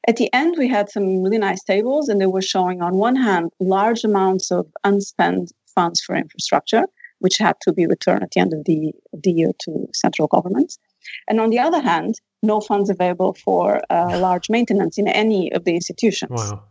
At 0.08 0.18
the 0.18 0.32
end, 0.34 0.56
we 0.58 0.68
had 0.68 0.90
some 0.90 1.22
really 1.24 1.38
nice 1.38 1.64
tables, 1.64 2.10
and 2.10 2.22
they 2.22 2.28
were 2.28 2.42
showing, 2.54 2.82
on 2.82 2.96
one 2.96 3.16
hand, 3.16 3.52
large 3.60 4.04
amounts 4.04 4.52
of 4.52 4.66
unspent 4.84 5.52
funds 5.76 6.02
for 6.02 6.16
infrastructure, 6.16 6.86
which 7.20 7.38
had 7.38 7.56
to 7.62 7.74
be 7.74 7.88
returned 7.88 8.24
at 8.24 8.32
the 8.32 8.40
end 8.40 8.54
of 8.54 8.66
the, 8.66 8.94
of 9.14 9.22
the 9.24 9.32
year 9.32 9.52
to 9.64 9.88
central 9.94 10.28
governments. 10.28 10.78
And 11.30 11.40
on 11.40 11.50
the 11.50 11.60
other 11.60 11.82
hand, 11.82 12.16
no 12.44 12.62
funds 12.62 12.90
available 12.90 13.36
for 13.44 13.82
uh, 13.90 14.20
large 14.20 14.50
maintenance 14.50 14.98
in 14.98 15.08
any 15.08 15.52
of 15.54 15.66
the 15.66 15.76
institutions. 15.76 16.32
Wow. 16.32 16.64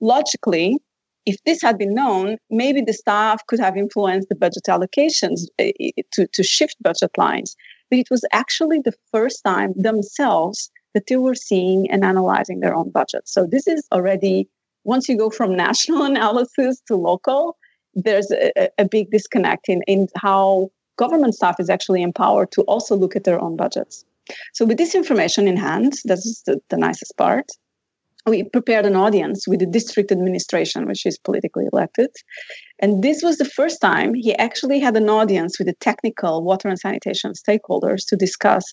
Logically, 0.00 0.78
if 1.26 1.36
this 1.46 1.62
had 1.62 1.78
been 1.78 1.94
known, 1.94 2.36
maybe 2.50 2.82
the 2.82 2.92
staff 2.92 3.46
could 3.46 3.60
have 3.60 3.76
influenced 3.76 4.28
the 4.28 4.34
budget 4.34 4.64
allocations 4.68 5.46
uh, 5.58 5.70
to, 6.12 6.26
to 6.32 6.42
shift 6.42 6.76
budget 6.82 7.10
lines 7.16 7.56
but 7.90 7.98
it 7.98 8.10
was 8.10 8.24
actually 8.32 8.80
the 8.80 8.94
first 9.12 9.42
time 9.44 9.72
themselves 9.76 10.70
that 10.94 11.06
they 11.08 11.16
were 11.16 11.34
seeing 11.34 11.90
and 11.90 12.04
analyzing 12.04 12.60
their 12.60 12.74
own 12.74 12.90
budget. 12.90 13.22
So 13.28 13.46
this 13.46 13.66
is 13.66 13.86
already, 13.92 14.48
once 14.84 15.08
you 15.08 15.16
go 15.16 15.30
from 15.30 15.56
national 15.68 16.02
analysis 16.02 16.80
to 16.88 16.96
local, 16.96 17.56
there's 17.94 18.30
a, 18.30 18.68
a 18.78 18.84
big 18.84 19.10
disconnect 19.10 19.68
in, 19.68 19.82
in 19.86 20.08
how 20.16 20.70
government 20.96 21.34
staff 21.34 21.56
is 21.58 21.70
actually 21.70 22.02
empowered 22.02 22.50
to 22.52 22.62
also 22.62 22.96
look 22.96 23.16
at 23.16 23.24
their 23.24 23.40
own 23.40 23.56
budgets. 23.56 24.04
So 24.52 24.64
with 24.64 24.78
this 24.78 24.94
information 24.94 25.46
in 25.48 25.56
hand, 25.56 25.94
this 26.04 26.24
is 26.24 26.42
the, 26.46 26.60
the 26.70 26.76
nicest 26.76 27.16
part, 27.16 27.46
we 28.26 28.42
prepared 28.44 28.86
an 28.86 28.96
audience 28.96 29.46
with 29.46 29.60
the 29.60 29.66
district 29.66 30.10
administration, 30.10 30.86
which 30.86 31.04
is 31.04 31.18
politically 31.18 31.66
elected. 31.72 32.10
And 32.78 33.02
this 33.02 33.22
was 33.22 33.36
the 33.36 33.44
first 33.44 33.80
time 33.82 34.14
he 34.14 34.34
actually 34.36 34.80
had 34.80 34.96
an 34.96 35.10
audience 35.10 35.58
with 35.58 35.68
the 35.68 35.74
technical 35.74 36.42
water 36.42 36.68
and 36.68 36.78
sanitation 36.78 37.32
stakeholders 37.32 38.06
to 38.08 38.16
discuss 38.16 38.64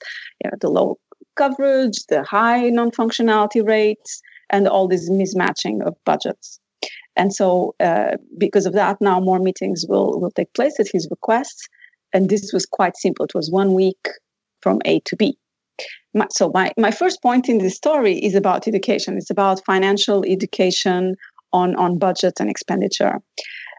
you 0.44 0.50
know, 0.50 0.58
the 0.62 0.70
low 0.70 1.00
coverage, 1.36 2.06
the 2.08 2.24
high 2.24 2.70
non 2.70 2.92
functionality 2.92 3.66
rates, 3.66 4.22
and 4.50 4.68
all 4.68 4.88
this 4.88 5.10
mismatching 5.10 5.86
of 5.86 5.96
budgets. 6.06 6.61
And 7.16 7.34
so, 7.34 7.76
uh, 7.80 8.18
because 8.38 8.66
of 8.66 8.74
that, 8.74 8.98
now 9.02 9.20
more 9.20 9.40
meetings 9.40 9.86
will, 9.88 10.20
will 10.20 10.32
take 10.32 10.54
place 10.54 10.80
at 10.80 10.88
his 10.92 11.08
request. 11.12 11.68
And 12.14 12.30
this 12.30 12.52
was 12.54 12.66
quite 12.66 12.98
simple. 12.98 13.26
It 13.26 13.36
was 13.36 13.52
one 13.52 13.74
week 13.74 14.08
from 14.62 14.80
A 14.86 15.00
to 15.02 15.16
B 15.16 15.38
my, 16.14 16.28
so 16.32 16.52
my, 16.54 16.72
my 16.78 16.92
first 16.92 17.22
point 17.22 17.48
in 17.48 17.60
this 17.60 17.76
story 17.76 18.18
is 18.18 18.36
about 18.36 18.68
education. 18.68 19.18
It's 19.18 19.30
about 19.30 19.64
financial 19.66 20.24
education 20.26 21.16
on, 21.54 21.76
on 21.76 21.98
budget 21.98 22.40
and 22.40 22.50
expenditure. 22.50 23.20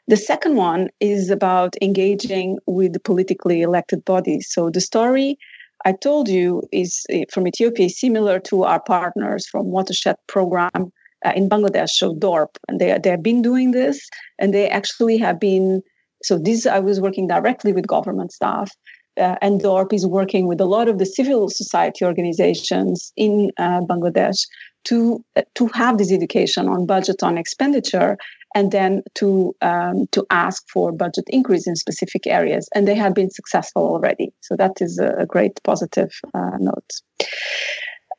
The 0.09 0.17
second 0.17 0.57
one 0.57 0.89
is 1.01 1.31
about 1.31 1.75
engaging 1.81 2.59
with 2.67 2.93
the 2.93 3.01
politically 3.01 3.62
elected 3.62 4.05
bodies. 4.05 4.49
So 4.51 4.71
the 4.71 4.81
story 4.81 5.39
I 5.85 5.93
told 5.93 6.29
you 6.29 6.62
is 6.73 7.05
eh, 7.11 7.25
from 7.31 7.47
Ethiopia 7.47 7.89
similar 7.89 8.39
to 8.41 8.65
our 8.65 8.81
partners 8.81 9.47
from 9.47 9.67
Watershed 9.67 10.17
Program 10.27 10.93
uh, 11.25 11.33
in 11.35 11.49
Bangladesh, 11.49 11.91
so 11.91 12.14
DORP, 12.14 12.57
and 12.69 12.81
they 12.81 12.99
they 13.02 13.11
have 13.11 13.23
been 13.23 13.43
doing 13.43 13.73
this, 13.73 14.09
and 14.38 14.52
they 14.52 14.69
actually 14.69 15.19
have 15.19 15.38
been. 15.38 15.83
So 16.23 16.38
this 16.38 16.67
I 16.67 16.79
was 16.79 17.00
working 17.00 17.26
directly 17.26 17.73
with 17.73 17.87
government 17.87 18.33
staff, 18.33 18.71
uh, 19.19 19.37
and 19.43 19.61
DORP 19.61 19.93
is 19.93 20.07
working 20.07 20.47
with 20.47 20.61
a 20.61 20.67
lot 20.67 20.88
of 20.88 20.99
the 20.99 21.07
civil 21.07 21.49
society 21.49 22.05
organizations 22.05 23.12
in 23.17 23.50
uh, 23.59 23.81
Bangladesh 23.81 24.47
to 24.85 25.25
uh, 25.37 25.43
to 25.55 25.67
have 25.69 25.99
this 25.99 26.12
education 26.12 26.69
on 26.69 26.87
budget 26.87 27.23
on 27.23 27.38
expenditure 27.38 28.17
and 28.55 28.73
then 28.73 29.02
to 29.14 29.55
um, 29.62 30.07
to 30.12 30.26
ask 30.31 30.62
for 30.69 30.93
budget 30.93 31.25
increase 31.29 31.67
in 31.67 31.76
specific 31.76 32.26
areas 32.26 32.69
and 32.75 32.87
they 32.87 32.95
have 32.95 33.14
been 33.14 33.31
successful 33.31 33.83
already 33.83 34.33
so 34.41 34.57
that 34.57 34.73
is 34.81 34.99
a, 34.99 35.26
great 35.26 35.62
positive 35.62 36.11
uh, 36.35 36.57
note 36.59 36.91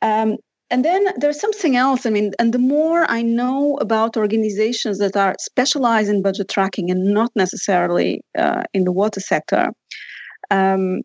um, 0.02 0.36
and 0.70 0.84
then 0.84 1.06
there's 1.18 1.40
something 1.40 1.76
else. 1.76 2.06
I 2.06 2.10
mean 2.10 2.32
and 2.38 2.52
the 2.52 2.58
more 2.58 3.04
i 3.10 3.22
know 3.22 3.76
about 3.80 4.16
organizations 4.16 4.98
that 4.98 5.16
are 5.16 5.34
specialized 5.38 6.10
in 6.10 6.22
budget 6.22 6.48
tracking 6.48 6.90
and 6.90 7.14
not 7.14 7.30
necessarily 7.36 8.22
uh, 8.38 8.62
in 8.72 8.84
the 8.84 8.92
water 8.92 9.20
sector 9.20 9.70
um, 10.50 11.02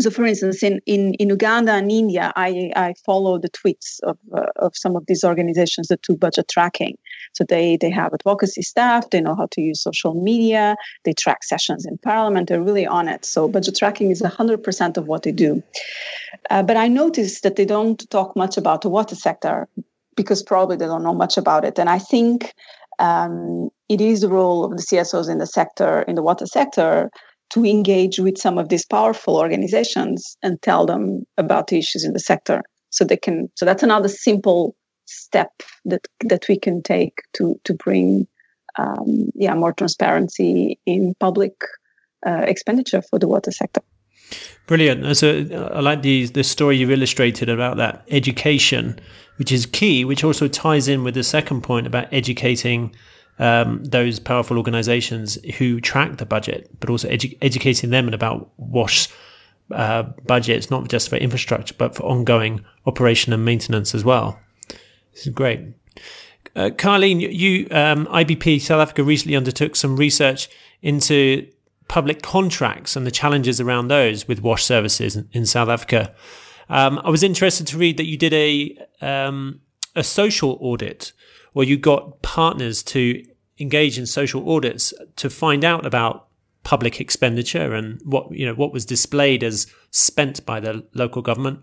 so, 0.00 0.10
for 0.10 0.24
instance, 0.24 0.62
in, 0.62 0.80
in, 0.86 1.14
in 1.14 1.28
Uganda 1.28 1.72
and 1.72 1.90
India, 1.90 2.32
I, 2.34 2.72
I 2.74 2.94
follow 3.06 3.38
the 3.38 3.48
tweets 3.48 4.00
of, 4.02 4.18
uh, 4.36 4.46
of 4.56 4.76
some 4.76 4.96
of 4.96 5.04
these 5.06 5.22
organizations 5.22 5.86
that 5.86 6.02
do 6.02 6.16
budget 6.16 6.48
tracking. 6.48 6.98
So 7.32 7.44
they, 7.44 7.76
they 7.76 7.90
have 7.90 8.12
advocacy 8.12 8.62
staff, 8.62 9.10
they 9.10 9.20
know 9.20 9.36
how 9.36 9.46
to 9.52 9.60
use 9.60 9.80
social 9.80 10.14
media, 10.14 10.74
they 11.04 11.12
track 11.12 11.44
sessions 11.44 11.86
in 11.86 11.96
parliament, 11.98 12.48
they're 12.48 12.62
really 12.62 12.86
on 12.86 13.06
it. 13.08 13.24
So 13.24 13.46
budget 13.46 13.76
tracking 13.76 14.10
is 14.10 14.20
100% 14.20 14.96
of 14.96 15.06
what 15.06 15.22
they 15.22 15.32
do. 15.32 15.62
Uh, 16.50 16.64
but 16.64 16.76
I 16.76 16.88
noticed 16.88 17.44
that 17.44 17.54
they 17.54 17.64
don't 17.64 18.08
talk 18.10 18.34
much 18.34 18.56
about 18.56 18.82
the 18.82 18.88
water 18.88 19.14
sector 19.14 19.68
because 20.16 20.42
probably 20.42 20.76
they 20.76 20.86
don't 20.86 21.04
know 21.04 21.14
much 21.14 21.36
about 21.36 21.64
it. 21.64 21.78
And 21.78 21.88
I 21.88 22.00
think 22.00 22.52
um, 22.98 23.70
it 23.88 24.00
is 24.00 24.22
the 24.22 24.28
role 24.28 24.64
of 24.64 24.72
the 24.72 24.82
CSOs 24.82 25.30
in 25.30 25.38
the 25.38 25.46
sector, 25.46 26.02
in 26.02 26.16
the 26.16 26.22
water 26.22 26.46
sector, 26.46 27.10
to 27.50 27.64
engage 27.64 28.18
with 28.18 28.38
some 28.38 28.58
of 28.58 28.68
these 28.68 28.86
powerful 28.86 29.36
organizations 29.36 30.36
and 30.42 30.60
tell 30.62 30.86
them 30.86 31.24
about 31.36 31.68
the 31.68 31.78
issues 31.78 32.04
in 32.04 32.12
the 32.12 32.20
sector 32.20 32.62
so 32.90 33.04
they 33.04 33.16
can 33.16 33.48
so 33.56 33.64
that's 33.64 33.82
another 33.82 34.08
simple 34.08 34.74
step 35.06 35.50
that 35.84 36.06
that 36.20 36.46
we 36.48 36.58
can 36.58 36.82
take 36.82 37.14
to 37.32 37.60
to 37.64 37.74
bring 37.74 38.26
um, 38.78 39.28
yeah 39.34 39.54
more 39.54 39.72
transparency 39.72 40.78
in 40.86 41.14
public 41.20 41.52
uh, 42.26 42.44
expenditure 42.46 43.02
for 43.02 43.18
the 43.18 43.28
water 43.28 43.50
sector 43.50 43.82
Brilliant. 44.66 45.16
So 45.16 45.70
I 45.74 45.80
like 45.80 46.00
the 46.00 46.26
the 46.26 46.42
story 46.42 46.78
you've 46.78 46.90
illustrated 46.90 47.50
about 47.50 47.76
that 47.76 48.02
education, 48.10 48.98
which 49.36 49.52
is 49.52 49.66
key, 49.66 50.04
which 50.06 50.24
also 50.24 50.48
ties 50.48 50.88
in 50.88 51.04
with 51.04 51.14
the 51.14 51.22
second 51.22 51.60
point 51.60 51.86
about 51.86 52.10
educating 52.10 52.94
um, 53.38 53.82
those 53.84 54.20
powerful 54.20 54.58
organizations 54.58 55.38
who 55.56 55.80
track 55.80 56.18
the 56.18 56.26
budget, 56.26 56.70
but 56.80 56.90
also 56.90 57.08
edu- 57.08 57.36
educating 57.42 57.90
them 57.90 58.12
about 58.12 58.50
WASH 58.56 59.08
uh, 59.70 60.04
budgets, 60.26 60.70
not 60.70 60.88
just 60.88 61.08
for 61.08 61.16
infrastructure, 61.16 61.74
but 61.76 61.94
for 61.94 62.04
ongoing 62.04 62.64
operation 62.86 63.32
and 63.32 63.44
maintenance 63.44 63.94
as 63.94 64.04
well. 64.04 64.38
This 65.12 65.26
is 65.26 65.34
great. 65.34 65.60
Uh, 66.56 66.70
Carlene, 66.70 67.20
you, 67.20 67.66
um, 67.70 68.06
IBP 68.06 68.60
South 68.60 68.80
Africa 68.80 69.02
recently 69.02 69.36
undertook 69.36 69.74
some 69.74 69.96
research 69.96 70.48
into 70.82 71.48
public 71.88 72.22
contracts 72.22 72.96
and 72.96 73.06
the 73.06 73.10
challenges 73.10 73.60
around 73.60 73.88
those 73.88 74.28
with 74.28 74.40
WASH 74.40 74.64
services 74.64 75.16
in, 75.16 75.28
in 75.32 75.46
South 75.46 75.68
Africa. 75.68 76.14
Um, 76.68 77.00
I 77.04 77.10
was 77.10 77.22
interested 77.22 77.66
to 77.68 77.78
read 77.78 77.96
that 77.96 78.06
you 78.06 78.16
did 78.16 78.32
a 78.32 78.78
um, 79.00 79.60
a 79.96 80.02
social 80.02 80.58
audit, 80.60 81.12
where 81.54 81.66
you 81.66 81.78
got 81.78 82.20
partners 82.20 82.82
to 82.82 83.24
engage 83.58 83.98
in 83.98 84.04
social 84.04 84.48
audits 84.52 84.92
to 85.16 85.30
find 85.30 85.64
out 85.64 85.86
about 85.86 86.26
public 86.64 87.00
expenditure 87.00 87.74
and 87.74 88.00
what 88.04 88.30
you 88.32 88.44
know 88.44 88.54
what 88.54 88.72
was 88.72 88.84
displayed 88.84 89.42
as 89.42 89.66
spent 89.90 90.44
by 90.44 90.60
the 90.60 90.84
local 90.94 91.22
government, 91.22 91.60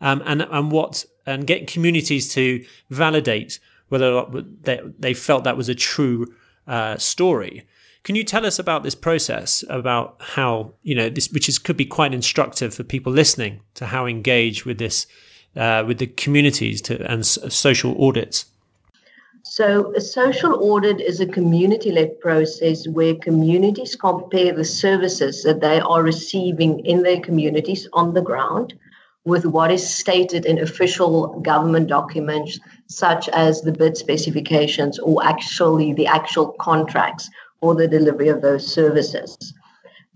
um, 0.00 0.22
and 0.26 0.42
and 0.42 0.70
what 0.70 1.04
and 1.26 1.46
get 1.46 1.66
communities 1.66 2.32
to 2.34 2.64
validate 2.90 3.60
whether 3.88 4.24
they 4.62 4.80
they 4.98 5.14
felt 5.14 5.44
that 5.44 5.56
was 5.56 5.68
a 5.68 5.74
true 5.74 6.26
uh, 6.66 6.96
story. 6.98 7.66
Can 8.04 8.14
you 8.14 8.24
tell 8.24 8.46
us 8.46 8.58
about 8.58 8.84
this 8.84 8.94
process, 8.94 9.64
about 9.68 10.16
how 10.20 10.72
you 10.82 10.94
know 10.94 11.08
this, 11.08 11.30
which 11.30 11.48
is 11.48 11.58
could 11.58 11.76
be 11.76 11.84
quite 11.84 12.14
instructive 12.14 12.74
for 12.74 12.82
people 12.82 13.12
listening 13.12 13.60
to 13.74 13.86
how 13.86 14.06
engage 14.06 14.64
with 14.64 14.78
this, 14.78 15.06
uh, 15.56 15.84
with 15.86 15.98
the 15.98 16.06
communities 16.06 16.80
to 16.82 17.10
and 17.10 17.24
social 17.26 18.02
audits? 18.02 18.46
So, 19.50 19.94
a 19.94 20.00
social 20.02 20.62
audit 20.62 21.00
is 21.00 21.20
a 21.20 21.26
community 21.26 21.90
led 21.90 22.20
process 22.20 22.86
where 22.86 23.14
communities 23.14 23.96
compare 23.96 24.52
the 24.52 24.64
services 24.64 25.42
that 25.42 25.62
they 25.62 25.80
are 25.80 26.02
receiving 26.02 26.80
in 26.84 27.02
their 27.02 27.20
communities 27.20 27.88
on 27.94 28.12
the 28.12 28.20
ground 28.20 28.74
with 29.24 29.46
what 29.46 29.70
is 29.70 29.88
stated 29.88 30.44
in 30.44 30.58
official 30.58 31.40
government 31.40 31.88
documents, 31.88 32.60
such 32.88 33.30
as 33.30 33.62
the 33.62 33.72
bid 33.72 33.96
specifications 33.96 34.98
or 34.98 35.24
actually 35.24 35.94
the 35.94 36.06
actual 36.06 36.48
contracts 36.60 37.30
for 37.58 37.74
the 37.74 37.88
delivery 37.88 38.28
of 38.28 38.42
those 38.42 38.66
services. 38.66 39.54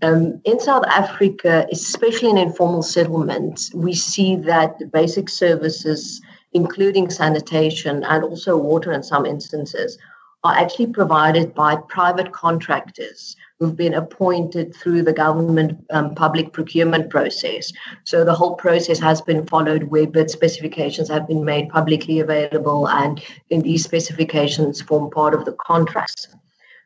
Um, 0.03 0.41
in 0.45 0.59
South 0.59 0.85
Africa, 0.85 1.65
especially 1.71 2.29
in 2.29 2.37
informal 2.37 2.83
settlements, 2.83 3.73
we 3.73 3.93
see 3.93 4.35
that 4.35 4.91
basic 4.91 5.27
services 5.27 6.21
including 6.53 7.09
sanitation 7.09 8.03
and 8.03 8.23
also 8.23 8.57
water 8.57 8.91
in 8.91 9.03
some 9.03 9.25
instances, 9.25 9.97
are 10.43 10.55
actually 10.55 10.87
provided 10.87 11.53
by 11.55 11.75
private 11.75 12.33
contractors 12.33 13.35
who've 13.59 13.77
been 13.77 13.93
appointed 13.93 14.75
through 14.75 15.01
the 15.01 15.13
government 15.13 15.85
um, 15.91 16.13
public 16.15 16.51
procurement 16.51 17.09
process. 17.09 17.71
So 18.03 18.25
the 18.25 18.33
whole 18.33 18.55
process 18.55 18.99
has 18.99 19.21
been 19.21 19.45
followed 19.45 19.83
where 19.83 20.05
bid 20.05 20.29
specifications 20.29 21.07
have 21.07 21.27
been 21.27 21.45
made 21.45 21.69
publicly 21.69 22.19
available 22.19 22.89
and 22.89 23.23
in 23.49 23.61
these 23.61 23.85
specifications 23.85 24.81
form 24.81 25.09
part 25.11 25.33
of 25.33 25.45
the 25.45 25.53
contracts. 25.53 26.27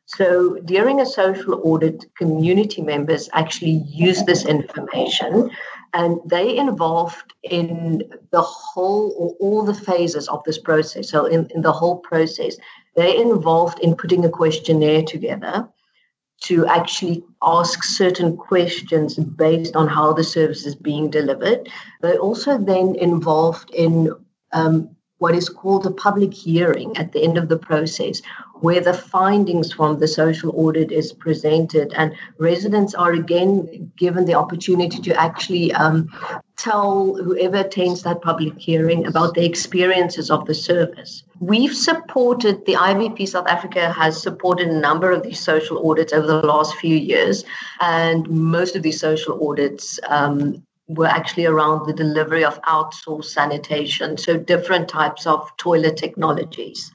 So 0.06 0.60
during 0.60 1.02
a 1.02 1.06
social 1.06 1.60
audit, 1.64 2.06
community 2.16 2.82
members 2.82 3.28
actually 3.34 3.84
use 3.88 4.24
this 4.24 4.46
information 4.46 5.50
and 5.94 6.20
they 6.26 6.58
involved 6.58 7.34
in 7.44 8.04
the 8.32 8.42
whole 8.42 9.14
or 9.18 9.36
all 9.40 9.64
the 9.64 9.74
phases 9.74 10.28
of 10.28 10.44
this 10.44 10.58
process. 10.58 11.10
So 11.10 11.26
in, 11.26 11.48
in 11.56 11.62
the 11.62 11.72
whole 11.72 11.98
process, 11.98 12.58
they 12.96 13.18
involved 13.18 13.80
in 13.80 13.96
putting 13.96 14.26
a 14.26 14.30
questionnaire 14.30 15.04
together 15.04 15.70
to 16.44 16.68
actually 16.68 17.24
ask 17.42 17.84
certain 17.84 18.38
questions 18.38 19.16
based 19.16 19.76
on 19.76 19.88
how 19.88 20.14
the 20.14 20.24
service 20.24 20.66
is 20.66 20.76
being 20.76 21.10
delivered. 21.10 21.70
They 22.02 22.18
also 22.18 22.58
then 22.58 22.96
involved 22.96 23.72
in 23.72 24.14
um, 24.54 24.96
what 25.20 25.36
is 25.36 25.50
called 25.50 25.86
a 25.86 25.92
public 25.92 26.34
hearing 26.34 26.96
at 26.98 27.12
the 27.12 27.24
end 27.24 27.38
of 27.38 27.50
the 27.50 27.58
process, 27.58 28.22
where 28.62 28.82
the 28.82 28.94
findings 28.94 29.72
from 29.72 30.00
the 30.00 30.08
social 30.08 30.52
audit 30.56 30.92
is 30.92 31.14
presented, 31.14 31.94
and 31.96 32.16
residents 32.38 32.94
are 32.94 33.14
again 33.14 33.92
given 33.98 34.26
the 34.26 34.34
opportunity 34.34 35.00
to 35.00 35.14
actually 35.20 35.72
um, 35.74 36.10
tell 36.58 37.16
whoever 37.16 37.58
attends 37.58 38.04
that 38.04 38.22
public 38.22 38.58
hearing 38.58 39.06
about 39.06 39.36
the 39.36 39.46
experiences 39.46 40.32
of 40.32 40.46
the 40.46 40.56
service. 40.56 41.24
We've 41.40 41.76
supported 41.76 42.66
the 42.66 42.74
IBP 42.74 43.28
South 43.28 43.48
Africa 43.48 43.92
has 43.92 44.22
supported 44.22 44.68
a 44.68 44.80
number 44.80 45.12
of 45.12 45.24
these 45.24 45.40
social 45.40 45.90
audits 45.90 46.14
over 46.14 46.26
the 46.26 46.42
last 46.42 46.76
few 46.76 46.96
years, 46.96 47.44
and 47.80 48.28
most 48.30 48.76
of 48.76 48.82
these 48.84 49.00
social 49.00 49.48
audits 49.48 50.00
um, 50.08 50.64
were 50.88 51.08
actually 51.08 51.46
around 51.46 51.86
the 51.86 51.94
delivery 51.94 52.46
of 52.46 52.62
outsourced 52.64 53.26
sanitation, 53.26 54.18
so 54.18 54.38
different 54.38 54.88
types 54.88 55.26
of 55.26 55.56
toilet 55.58 55.98
technologies. 55.98 56.92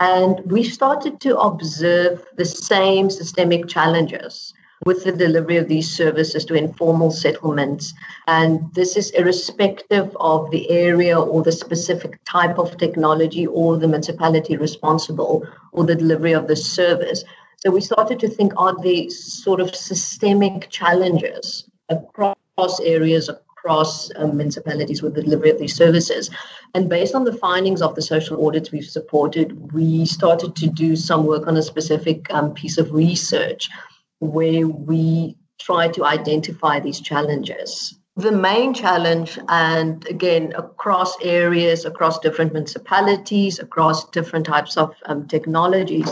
And 0.00 0.40
we 0.44 0.62
started 0.62 1.20
to 1.20 1.38
observe 1.38 2.24
the 2.36 2.44
same 2.44 3.10
systemic 3.10 3.68
challenges 3.68 4.54
with 4.84 5.04
the 5.04 5.12
delivery 5.12 5.56
of 5.56 5.68
these 5.68 5.90
services 5.90 6.44
to 6.44 6.54
informal 6.54 7.10
settlements. 7.10 7.94
And 8.26 8.72
this 8.74 8.96
is 8.96 9.10
irrespective 9.10 10.16
of 10.20 10.50
the 10.50 10.70
area 10.70 11.18
or 11.18 11.42
the 11.42 11.52
specific 11.52 12.20
type 12.24 12.58
of 12.58 12.76
technology 12.76 13.46
or 13.46 13.76
the 13.76 13.88
municipality 13.88 14.56
responsible 14.56 15.46
or 15.72 15.84
the 15.84 15.96
delivery 15.96 16.32
of 16.32 16.46
the 16.46 16.56
service. 16.56 17.24
So 17.56 17.70
we 17.72 17.80
started 17.80 18.20
to 18.20 18.28
think 18.28 18.52
are 18.56 18.80
these 18.80 19.42
sort 19.42 19.60
of 19.60 19.74
systemic 19.74 20.70
challenges 20.70 21.68
across 21.88 22.37
across 22.58 22.80
areas, 22.80 23.28
across 23.28 24.10
um, 24.16 24.36
municipalities 24.36 25.00
with 25.00 25.14
the 25.14 25.22
delivery 25.22 25.50
of 25.50 25.60
these 25.60 25.76
services. 25.76 26.28
And 26.74 26.88
based 26.88 27.14
on 27.14 27.22
the 27.22 27.32
findings 27.32 27.80
of 27.80 27.94
the 27.94 28.02
social 28.02 28.44
audits 28.44 28.72
we've 28.72 28.84
supported, 28.84 29.72
we 29.72 30.04
started 30.06 30.56
to 30.56 30.66
do 30.66 30.96
some 30.96 31.24
work 31.24 31.46
on 31.46 31.56
a 31.56 31.62
specific 31.62 32.26
um, 32.34 32.52
piece 32.54 32.76
of 32.76 32.92
research 32.92 33.70
where 34.18 34.66
we 34.66 35.36
try 35.60 35.86
to 35.86 36.04
identify 36.04 36.80
these 36.80 37.00
challenges. 37.00 37.96
The 38.16 38.32
main 38.32 38.74
challenge, 38.74 39.38
and 39.48 40.04
again, 40.08 40.52
across 40.56 41.14
areas, 41.22 41.84
across 41.84 42.18
different 42.18 42.52
municipalities, 42.52 43.60
across 43.60 44.10
different 44.10 44.46
types 44.46 44.76
of 44.76 44.96
um, 45.06 45.28
technologies, 45.28 46.10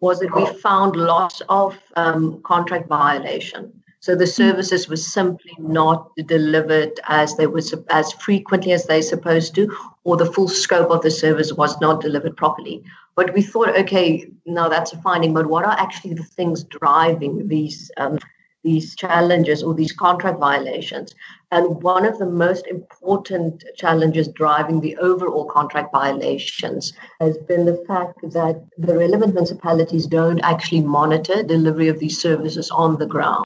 was 0.00 0.20
that 0.20 0.32
we 0.32 0.46
found 0.60 0.94
lots 0.94 1.42
of 1.48 1.76
um, 1.96 2.40
contract 2.44 2.86
violation. 2.88 3.72
So 4.00 4.14
the 4.14 4.28
services 4.28 4.88
were 4.88 4.96
simply 4.96 5.52
not 5.58 6.14
delivered 6.26 7.00
as 7.08 7.36
they 7.36 7.48
were 7.48 7.62
as 7.90 8.12
frequently 8.12 8.70
as 8.70 8.86
they 8.86 9.02
supposed 9.02 9.56
to, 9.56 9.76
or 10.04 10.16
the 10.16 10.32
full 10.32 10.46
scope 10.46 10.90
of 10.90 11.02
the 11.02 11.10
service 11.10 11.52
was 11.52 11.80
not 11.80 12.00
delivered 12.00 12.36
properly. 12.36 12.84
But 13.16 13.34
we 13.34 13.42
thought, 13.42 13.76
okay, 13.76 14.30
now 14.46 14.68
that's 14.68 14.92
a 14.92 15.02
finding. 15.02 15.34
But 15.34 15.46
what 15.46 15.64
are 15.64 15.76
actually 15.76 16.14
the 16.14 16.22
things 16.22 16.62
driving 16.62 17.48
these 17.48 17.90
um, 17.96 18.18
these 18.62 18.94
challenges 18.94 19.64
or 19.64 19.74
these 19.74 19.92
contract 19.92 20.38
violations? 20.38 21.12
And 21.50 21.82
one 21.82 22.04
of 22.04 22.18
the 22.18 22.26
most 22.26 22.68
important 22.68 23.64
challenges 23.76 24.28
driving 24.28 24.80
the 24.80 24.96
overall 24.98 25.46
contract 25.46 25.90
violations 25.90 26.92
has 27.20 27.36
been 27.36 27.64
the 27.64 27.82
fact 27.88 28.20
that 28.30 28.64
the 28.78 28.96
relevant 28.96 29.34
municipalities 29.34 30.06
don't 30.06 30.38
actually 30.44 30.82
monitor 30.82 31.42
delivery 31.42 31.88
of 31.88 31.98
these 31.98 32.20
services 32.20 32.70
on 32.70 32.98
the 32.98 33.06
ground. 33.06 33.44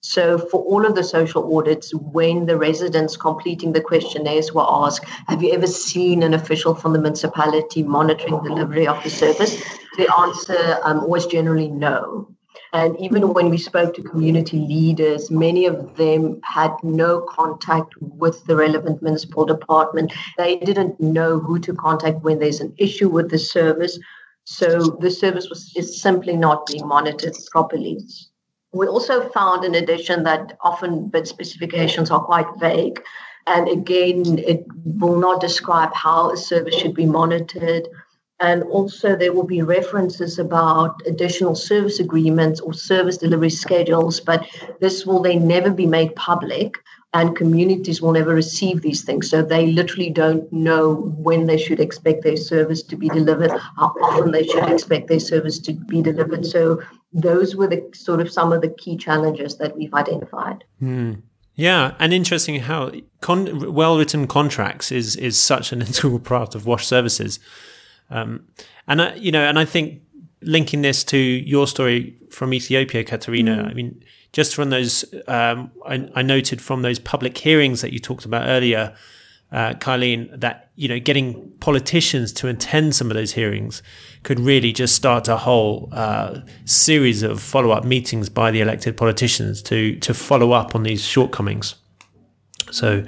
So, 0.00 0.38
for 0.38 0.62
all 0.62 0.86
of 0.86 0.94
the 0.94 1.02
social 1.02 1.56
audits, 1.56 1.92
when 1.92 2.46
the 2.46 2.56
residents 2.56 3.16
completing 3.16 3.72
the 3.72 3.80
questionnaires 3.80 4.52
were 4.52 4.66
asked, 4.66 5.04
Have 5.26 5.42
you 5.42 5.52
ever 5.52 5.66
seen 5.66 6.22
an 6.22 6.34
official 6.34 6.74
from 6.74 6.92
the 6.92 7.00
municipality 7.00 7.82
monitoring 7.82 8.40
delivery 8.44 8.86
of 8.86 9.02
the 9.02 9.10
service? 9.10 9.60
The 9.96 10.08
answer 10.16 10.78
um, 10.84 11.08
was 11.08 11.26
generally 11.26 11.68
no. 11.68 12.28
And 12.72 12.98
even 13.00 13.32
when 13.32 13.50
we 13.50 13.58
spoke 13.58 13.94
to 13.94 14.02
community 14.02 14.58
leaders, 14.58 15.30
many 15.30 15.66
of 15.66 15.96
them 15.96 16.40
had 16.44 16.72
no 16.82 17.22
contact 17.22 17.94
with 18.00 18.44
the 18.44 18.56
relevant 18.56 19.02
municipal 19.02 19.46
department. 19.46 20.12
They 20.36 20.58
didn't 20.58 21.00
know 21.00 21.38
who 21.38 21.58
to 21.60 21.72
contact 21.72 22.22
when 22.22 22.38
there's 22.38 22.60
an 22.60 22.74
issue 22.78 23.08
with 23.08 23.30
the 23.30 23.38
service. 23.38 23.98
So 24.44 24.96
the 25.00 25.10
service 25.10 25.48
was 25.48 26.00
simply 26.00 26.36
not 26.36 26.66
being 26.66 26.86
monitored 26.86 27.36
properly. 27.50 27.98
We 28.72 28.86
also 28.86 29.28
found, 29.30 29.64
in 29.64 29.74
addition, 29.74 30.24
that 30.24 30.58
often 30.60 31.08
bid 31.08 31.26
specifications 31.26 32.10
are 32.10 32.20
quite 32.20 32.46
vague. 32.58 33.02
And 33.46 33.66
again, 33.68 34.38
it 34.38 34.66
will 34.84 35.18
not 35.18 35.40
describe 35.40 35.94
how 35.94 36.30
a 36.30 36.36
service 36.36 36.74
should 36.74 36.94
be 36.94 37.06
monitored. 37.06 37.88
And 38.40 38.62
also, 38.64 39.16
there 39.16 39.32
will 39.32 39.46
be 39.46 39.62
references 39.62 40.38
about 40.38 41.00
additional 41.06 41.54
service 41.54 41.98
agreements 41.98 42.60
or 42.60 42.72
service 42.72 43.16
delivery 43.16 43.50
schedules, 43.50 44.20
but 44.20 44.46
this 44.80 45.06
will 45.06 45.22
then 45.22 45.48
never 45.48 45.70
be 45.70 45.86
made 45.86 46.14
public 46.14 46.76
and 47.14 47.36
communities 47.36 48.02
will 48.02 48.12
never 48.12 48.34
receive 48.34 48.82
these 48.82 49.02
things. 49.02 49.30
So 49.30 49.42
they 49.42 49.68
literally 49.68 50.10
don't 50.10 50.50
know 50.52 50.94
when 50.94 51.46
they 51.46 51.56
should 51.56 51.80
expect 51.80 52.22
their 52.22 52.36
service 52.36 52.82
to 52.82 52.96
be 52.96 53.08
delivered, 53.08 53.50
how 53.50 53.94
often 54.02 54.30
they 54.30 54.46
should 54.46 54.68
expect 54.68 55.08
their 55.08 55.20
service 55.20 55.58
to 55.60 55.72
be 55.72 56.02
delivered. 56.02 56.44
So 56.44 56.82
those 57.12 57.56
were 57.56 57.66
the 57.66 57.88
sort 57.94 58.20
of 58.20 58.30
some 58.30 58.52
of 58.52 58.60
the 58.60 58.68
key 58.68 58.96
challenges 58.96 59.56
that 59.56 59.76
we've 59.76 59.94
identified. 59.94 60.64
Mm. 60.82 61.22
Yeah, 61.54 61.94
and 61.98 62.12
interesting 62.12 62.60
how 62.60 62.92
con- 63.20 63.74
well-written 63.74 64.28
contracts 64.28 64.92
is 64.92 65.16
is 65.16 65.40
such 65.40 65.72
an 65.72 65.80
integral 65.88 66.20
part 66.20 66.54
of 66.54 66.66
WASH 66.66 66.86
services, 66.86 67.40
um, 68.10 68.46
and 68.86 69.02
I, 69.02 69.14
you 69.14 69.32
know, 69.32 69.42
and 69.42 69.58
I 69.58 69.64
think 69.64 70.02
linking 70.42 70.82
this 70.82 71.02
to 71.04 71.18
your 71.18 71.66
story 71.66 72.16
from 72.30 72.54
Ethiopia, 72.54 73.02
Catarina. 73.02 73.56
Mm. 73.56 73.70
I 73.70 73.74
mean, 73.74 74.04
just 74.32 74.54
from 74.54 74.70
those, 74.70 75.04
um, 75.26 75.70
I, 75.86 76.08
I, 76.14 76.22
noted 76.22 76.60
from 76.60 76.82
those 76.82 76.98
public 76.98 77.36
hearings 77.38 77.80
that 77.80 77.92
you 77.92 77.98
talked 77.98 78.24
about 78.24 78.46
earlier, 78.46 78.94
uh, 79.50 79.72
Carlene, 79.74 80.38
that 80.38 80.70
you 80.76 80.88
know 80.88 81.00
getting 81.00 81.50
politicians 81.60 82.32
to 82.34 82.48
attend 82.48 82.94
some 82.94 83.10
of 83.10 83.16
those 83.16 83.32
hearings 83.32 83.82
could 84.22 84.38
really 84.38 84.72
just 84.72 84.94
start 84.94 85.28
a 85.28 85.38
whole 85.38 85.88
uh, 85.92 86.40
series 86.66 87.22
of 87.22 87.40
follow-up 87.40 87.84
meetings 87.84 88.28
by 88.28 88.50
the 88.50 88.60
elected 88.60 88.96
politicians 88.96 89.62
to 89.62 89.96
to 90.00 90.12
follow 90.12 90.52
up 90.52 90.74
on 90.74 90.82
these 90.82 91.02
shortcomings. 91.02 91.74
So, 92.70 93.04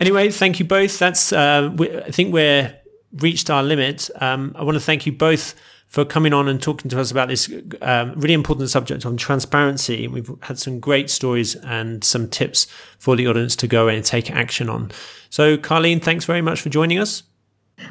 anyway, 0.00 0.30
thank 0.30 0.58
you 0.58 0.66
both. 0.66 0.98
That's 0.98 1.32
uh, 1.32 1.70
we, 1.74 1.96
I 1.96 2.10
think 2.10 2.34
we're 2.34 2.76
reached 3.14 3.48
our 3.48 3.62
limit. 3.62 4.10
Um, 4.20 4.54
I 4.56 4.64
want 4.64 4.74
to 4.74 4.84
thank 4.84 5.06
you 5.06 5.12
both 5.12 5.54
for 5.94 6.04
coming 6.04 6.32
on 6.32 6.48
and 6.48 6.60
talking 6.60 6.88
to 6.88 6.98
us 6.98 7.12
about 7.12 7.28
this 7.28 7.48
um, 7.80 8.14
really 8.16 8.34
important 8.34 8.68
subject 8.68 9.06
on 9.06 9.16
transparency. 9.16 10.08
We've 10.08 10.28
had 10.42 10.58
some 10.58 10.80
great 10.80 11.08
stories 11.08 11.54
and 11.54 12.02
some 12.02 12.28
tips 12.28 12.66
for 12.98 13.14
the 13.14 13.28
audience 13.28 13.54
to 13.54 13.68
go 13.68 13.86
and 13.86 14.04
take 14.04 14.28
action 14.28 14.68
on. 14.68 14.90
So, 15.30 15.56
Carlene, 15.56 16.02
thanks 16.02 16.24
very 16.24 16.42
much 16.42 16.60
for 16.60 16.68
joining 16.68 16.98
us. 16.98 17.22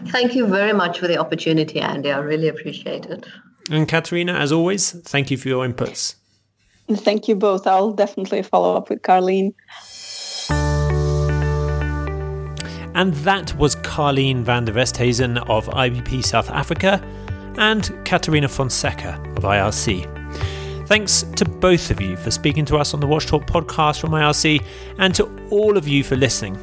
Thank 0.08 0.36
you 0.36 0.48
very 0.48 0.74
much 0.74 1.00
for 1.00 1.08
the 1.08 1.18
opportunity, 1.18 1.80
Andy. 1.80 2.12
I 2.12 2.18
really 2.18 2.50
appreciate 2.50 3.06
it. 3.06 3.26
And 3.72 3.88
Catarina, 3.88 4.34
as 4.34 4.52
always, 4.52 4.92
thank 4.92 5.32
you 5.32 5.38
for 5.38 5.48
your 5.48 5.66
inputs. 5.66 6.16
Thank 6.92 7.30
you 7.30 7.36
both. 7.38 7.66
I'll 7.66 7.94
definitely 7.94 8.44
follow 8.44 8.76
up 8.76 8.90
with 8.90 9.02
Carlene. 9.02 9.54
And 12.96 13.14
that 13.24 13.56
was 13.58 13.78
Carlene 13.78 14.44
van 14.44 14.66
der 14.66 14.74
Westhuizen 14.74 15.38
of 15.50 15.68
IBP 15.68 16.22
South 16.26 16.50
Africa 16.50 17.02
and 17.58 17.92
Catarina 18.06 18.48
Fonseca 18.48 19.22
of 19.36 19.44
IRC. 19.44 20.88
Thanks 20.88 21.24
to 21.38 21.46
both 21.46 21.92
of 21.92 22.02
you 22.02 22.18
for 22.18 22.30
speaking 22.30 22.66
to 22.66 22.78
us 22.78 22.94
on 22.94 23.00
the 23.00 23.08
Wash 23.08 23.26
Talk 23.26 23.46
podcast 23.46 24.00
from 24.00 24.12
IRC 24.12 24.64
and 25.00 25.16
to 25.16 25.30
all 25.50 25.78
of 25.78 25.88
you 25.88 26.04
for 26.04 26.16
listening. 26.16 26.58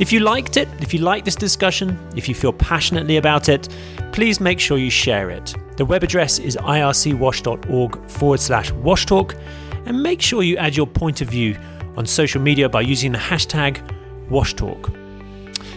If 0.00 0.12
you 0.12 0.20
liked 0.20 0.56
it, 0.56 0.68
if 0.80 0.92
you 0.92 1.00
like 1.00 1.24
this 1.24 1.36
discussion, 1.36 1.98
if 2.16 2.28
you 2.28 2.34
feel 2.34 2.52
passionately 2.52 3.16
about 3.16 3.48
it, 3.48 3.68
please 4.12 4.40
make 4.40 4.58
sure 4.58 4.78
you 4.78 4.90
share 4.90 5.30
it. 5.30 5.54
The 5.76 5.84
web 5.84 6.02
address 6.02 6.38
is 6.38 6.56
ircwash.org 6.56 8.10
forward 8.10 8.40
slash 8.40 8.72
washtalk, 8.72 9.38
and 9.86 10.02
make 10.02 10.22
sure 10.22 10.42
you 10.42 10.56
add 10.56 10.74
your 10.74 10.86
point 10.86 11.20
of 11.20 11.28
view 11.28 11.56
on 11.96 12.06
social 12.06 12.40
media 12.40 12.68
by 12.68 12.80
using 12.80 13.12
the 13.12 13.18
hashtag 13.18 13.80
washtalk. 14.28 14.92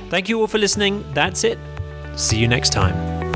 Thank 0.10 0.30
you 0.30 0.40
all 0.40 0.48
for 0.48 0.58
listening. 0.58 1.04
That's 1.14 1.44
it. 1.44 1.60
See 2.16 2.38
you 2.38 2.48
next 2.48 2.72
time. 2.72 3.27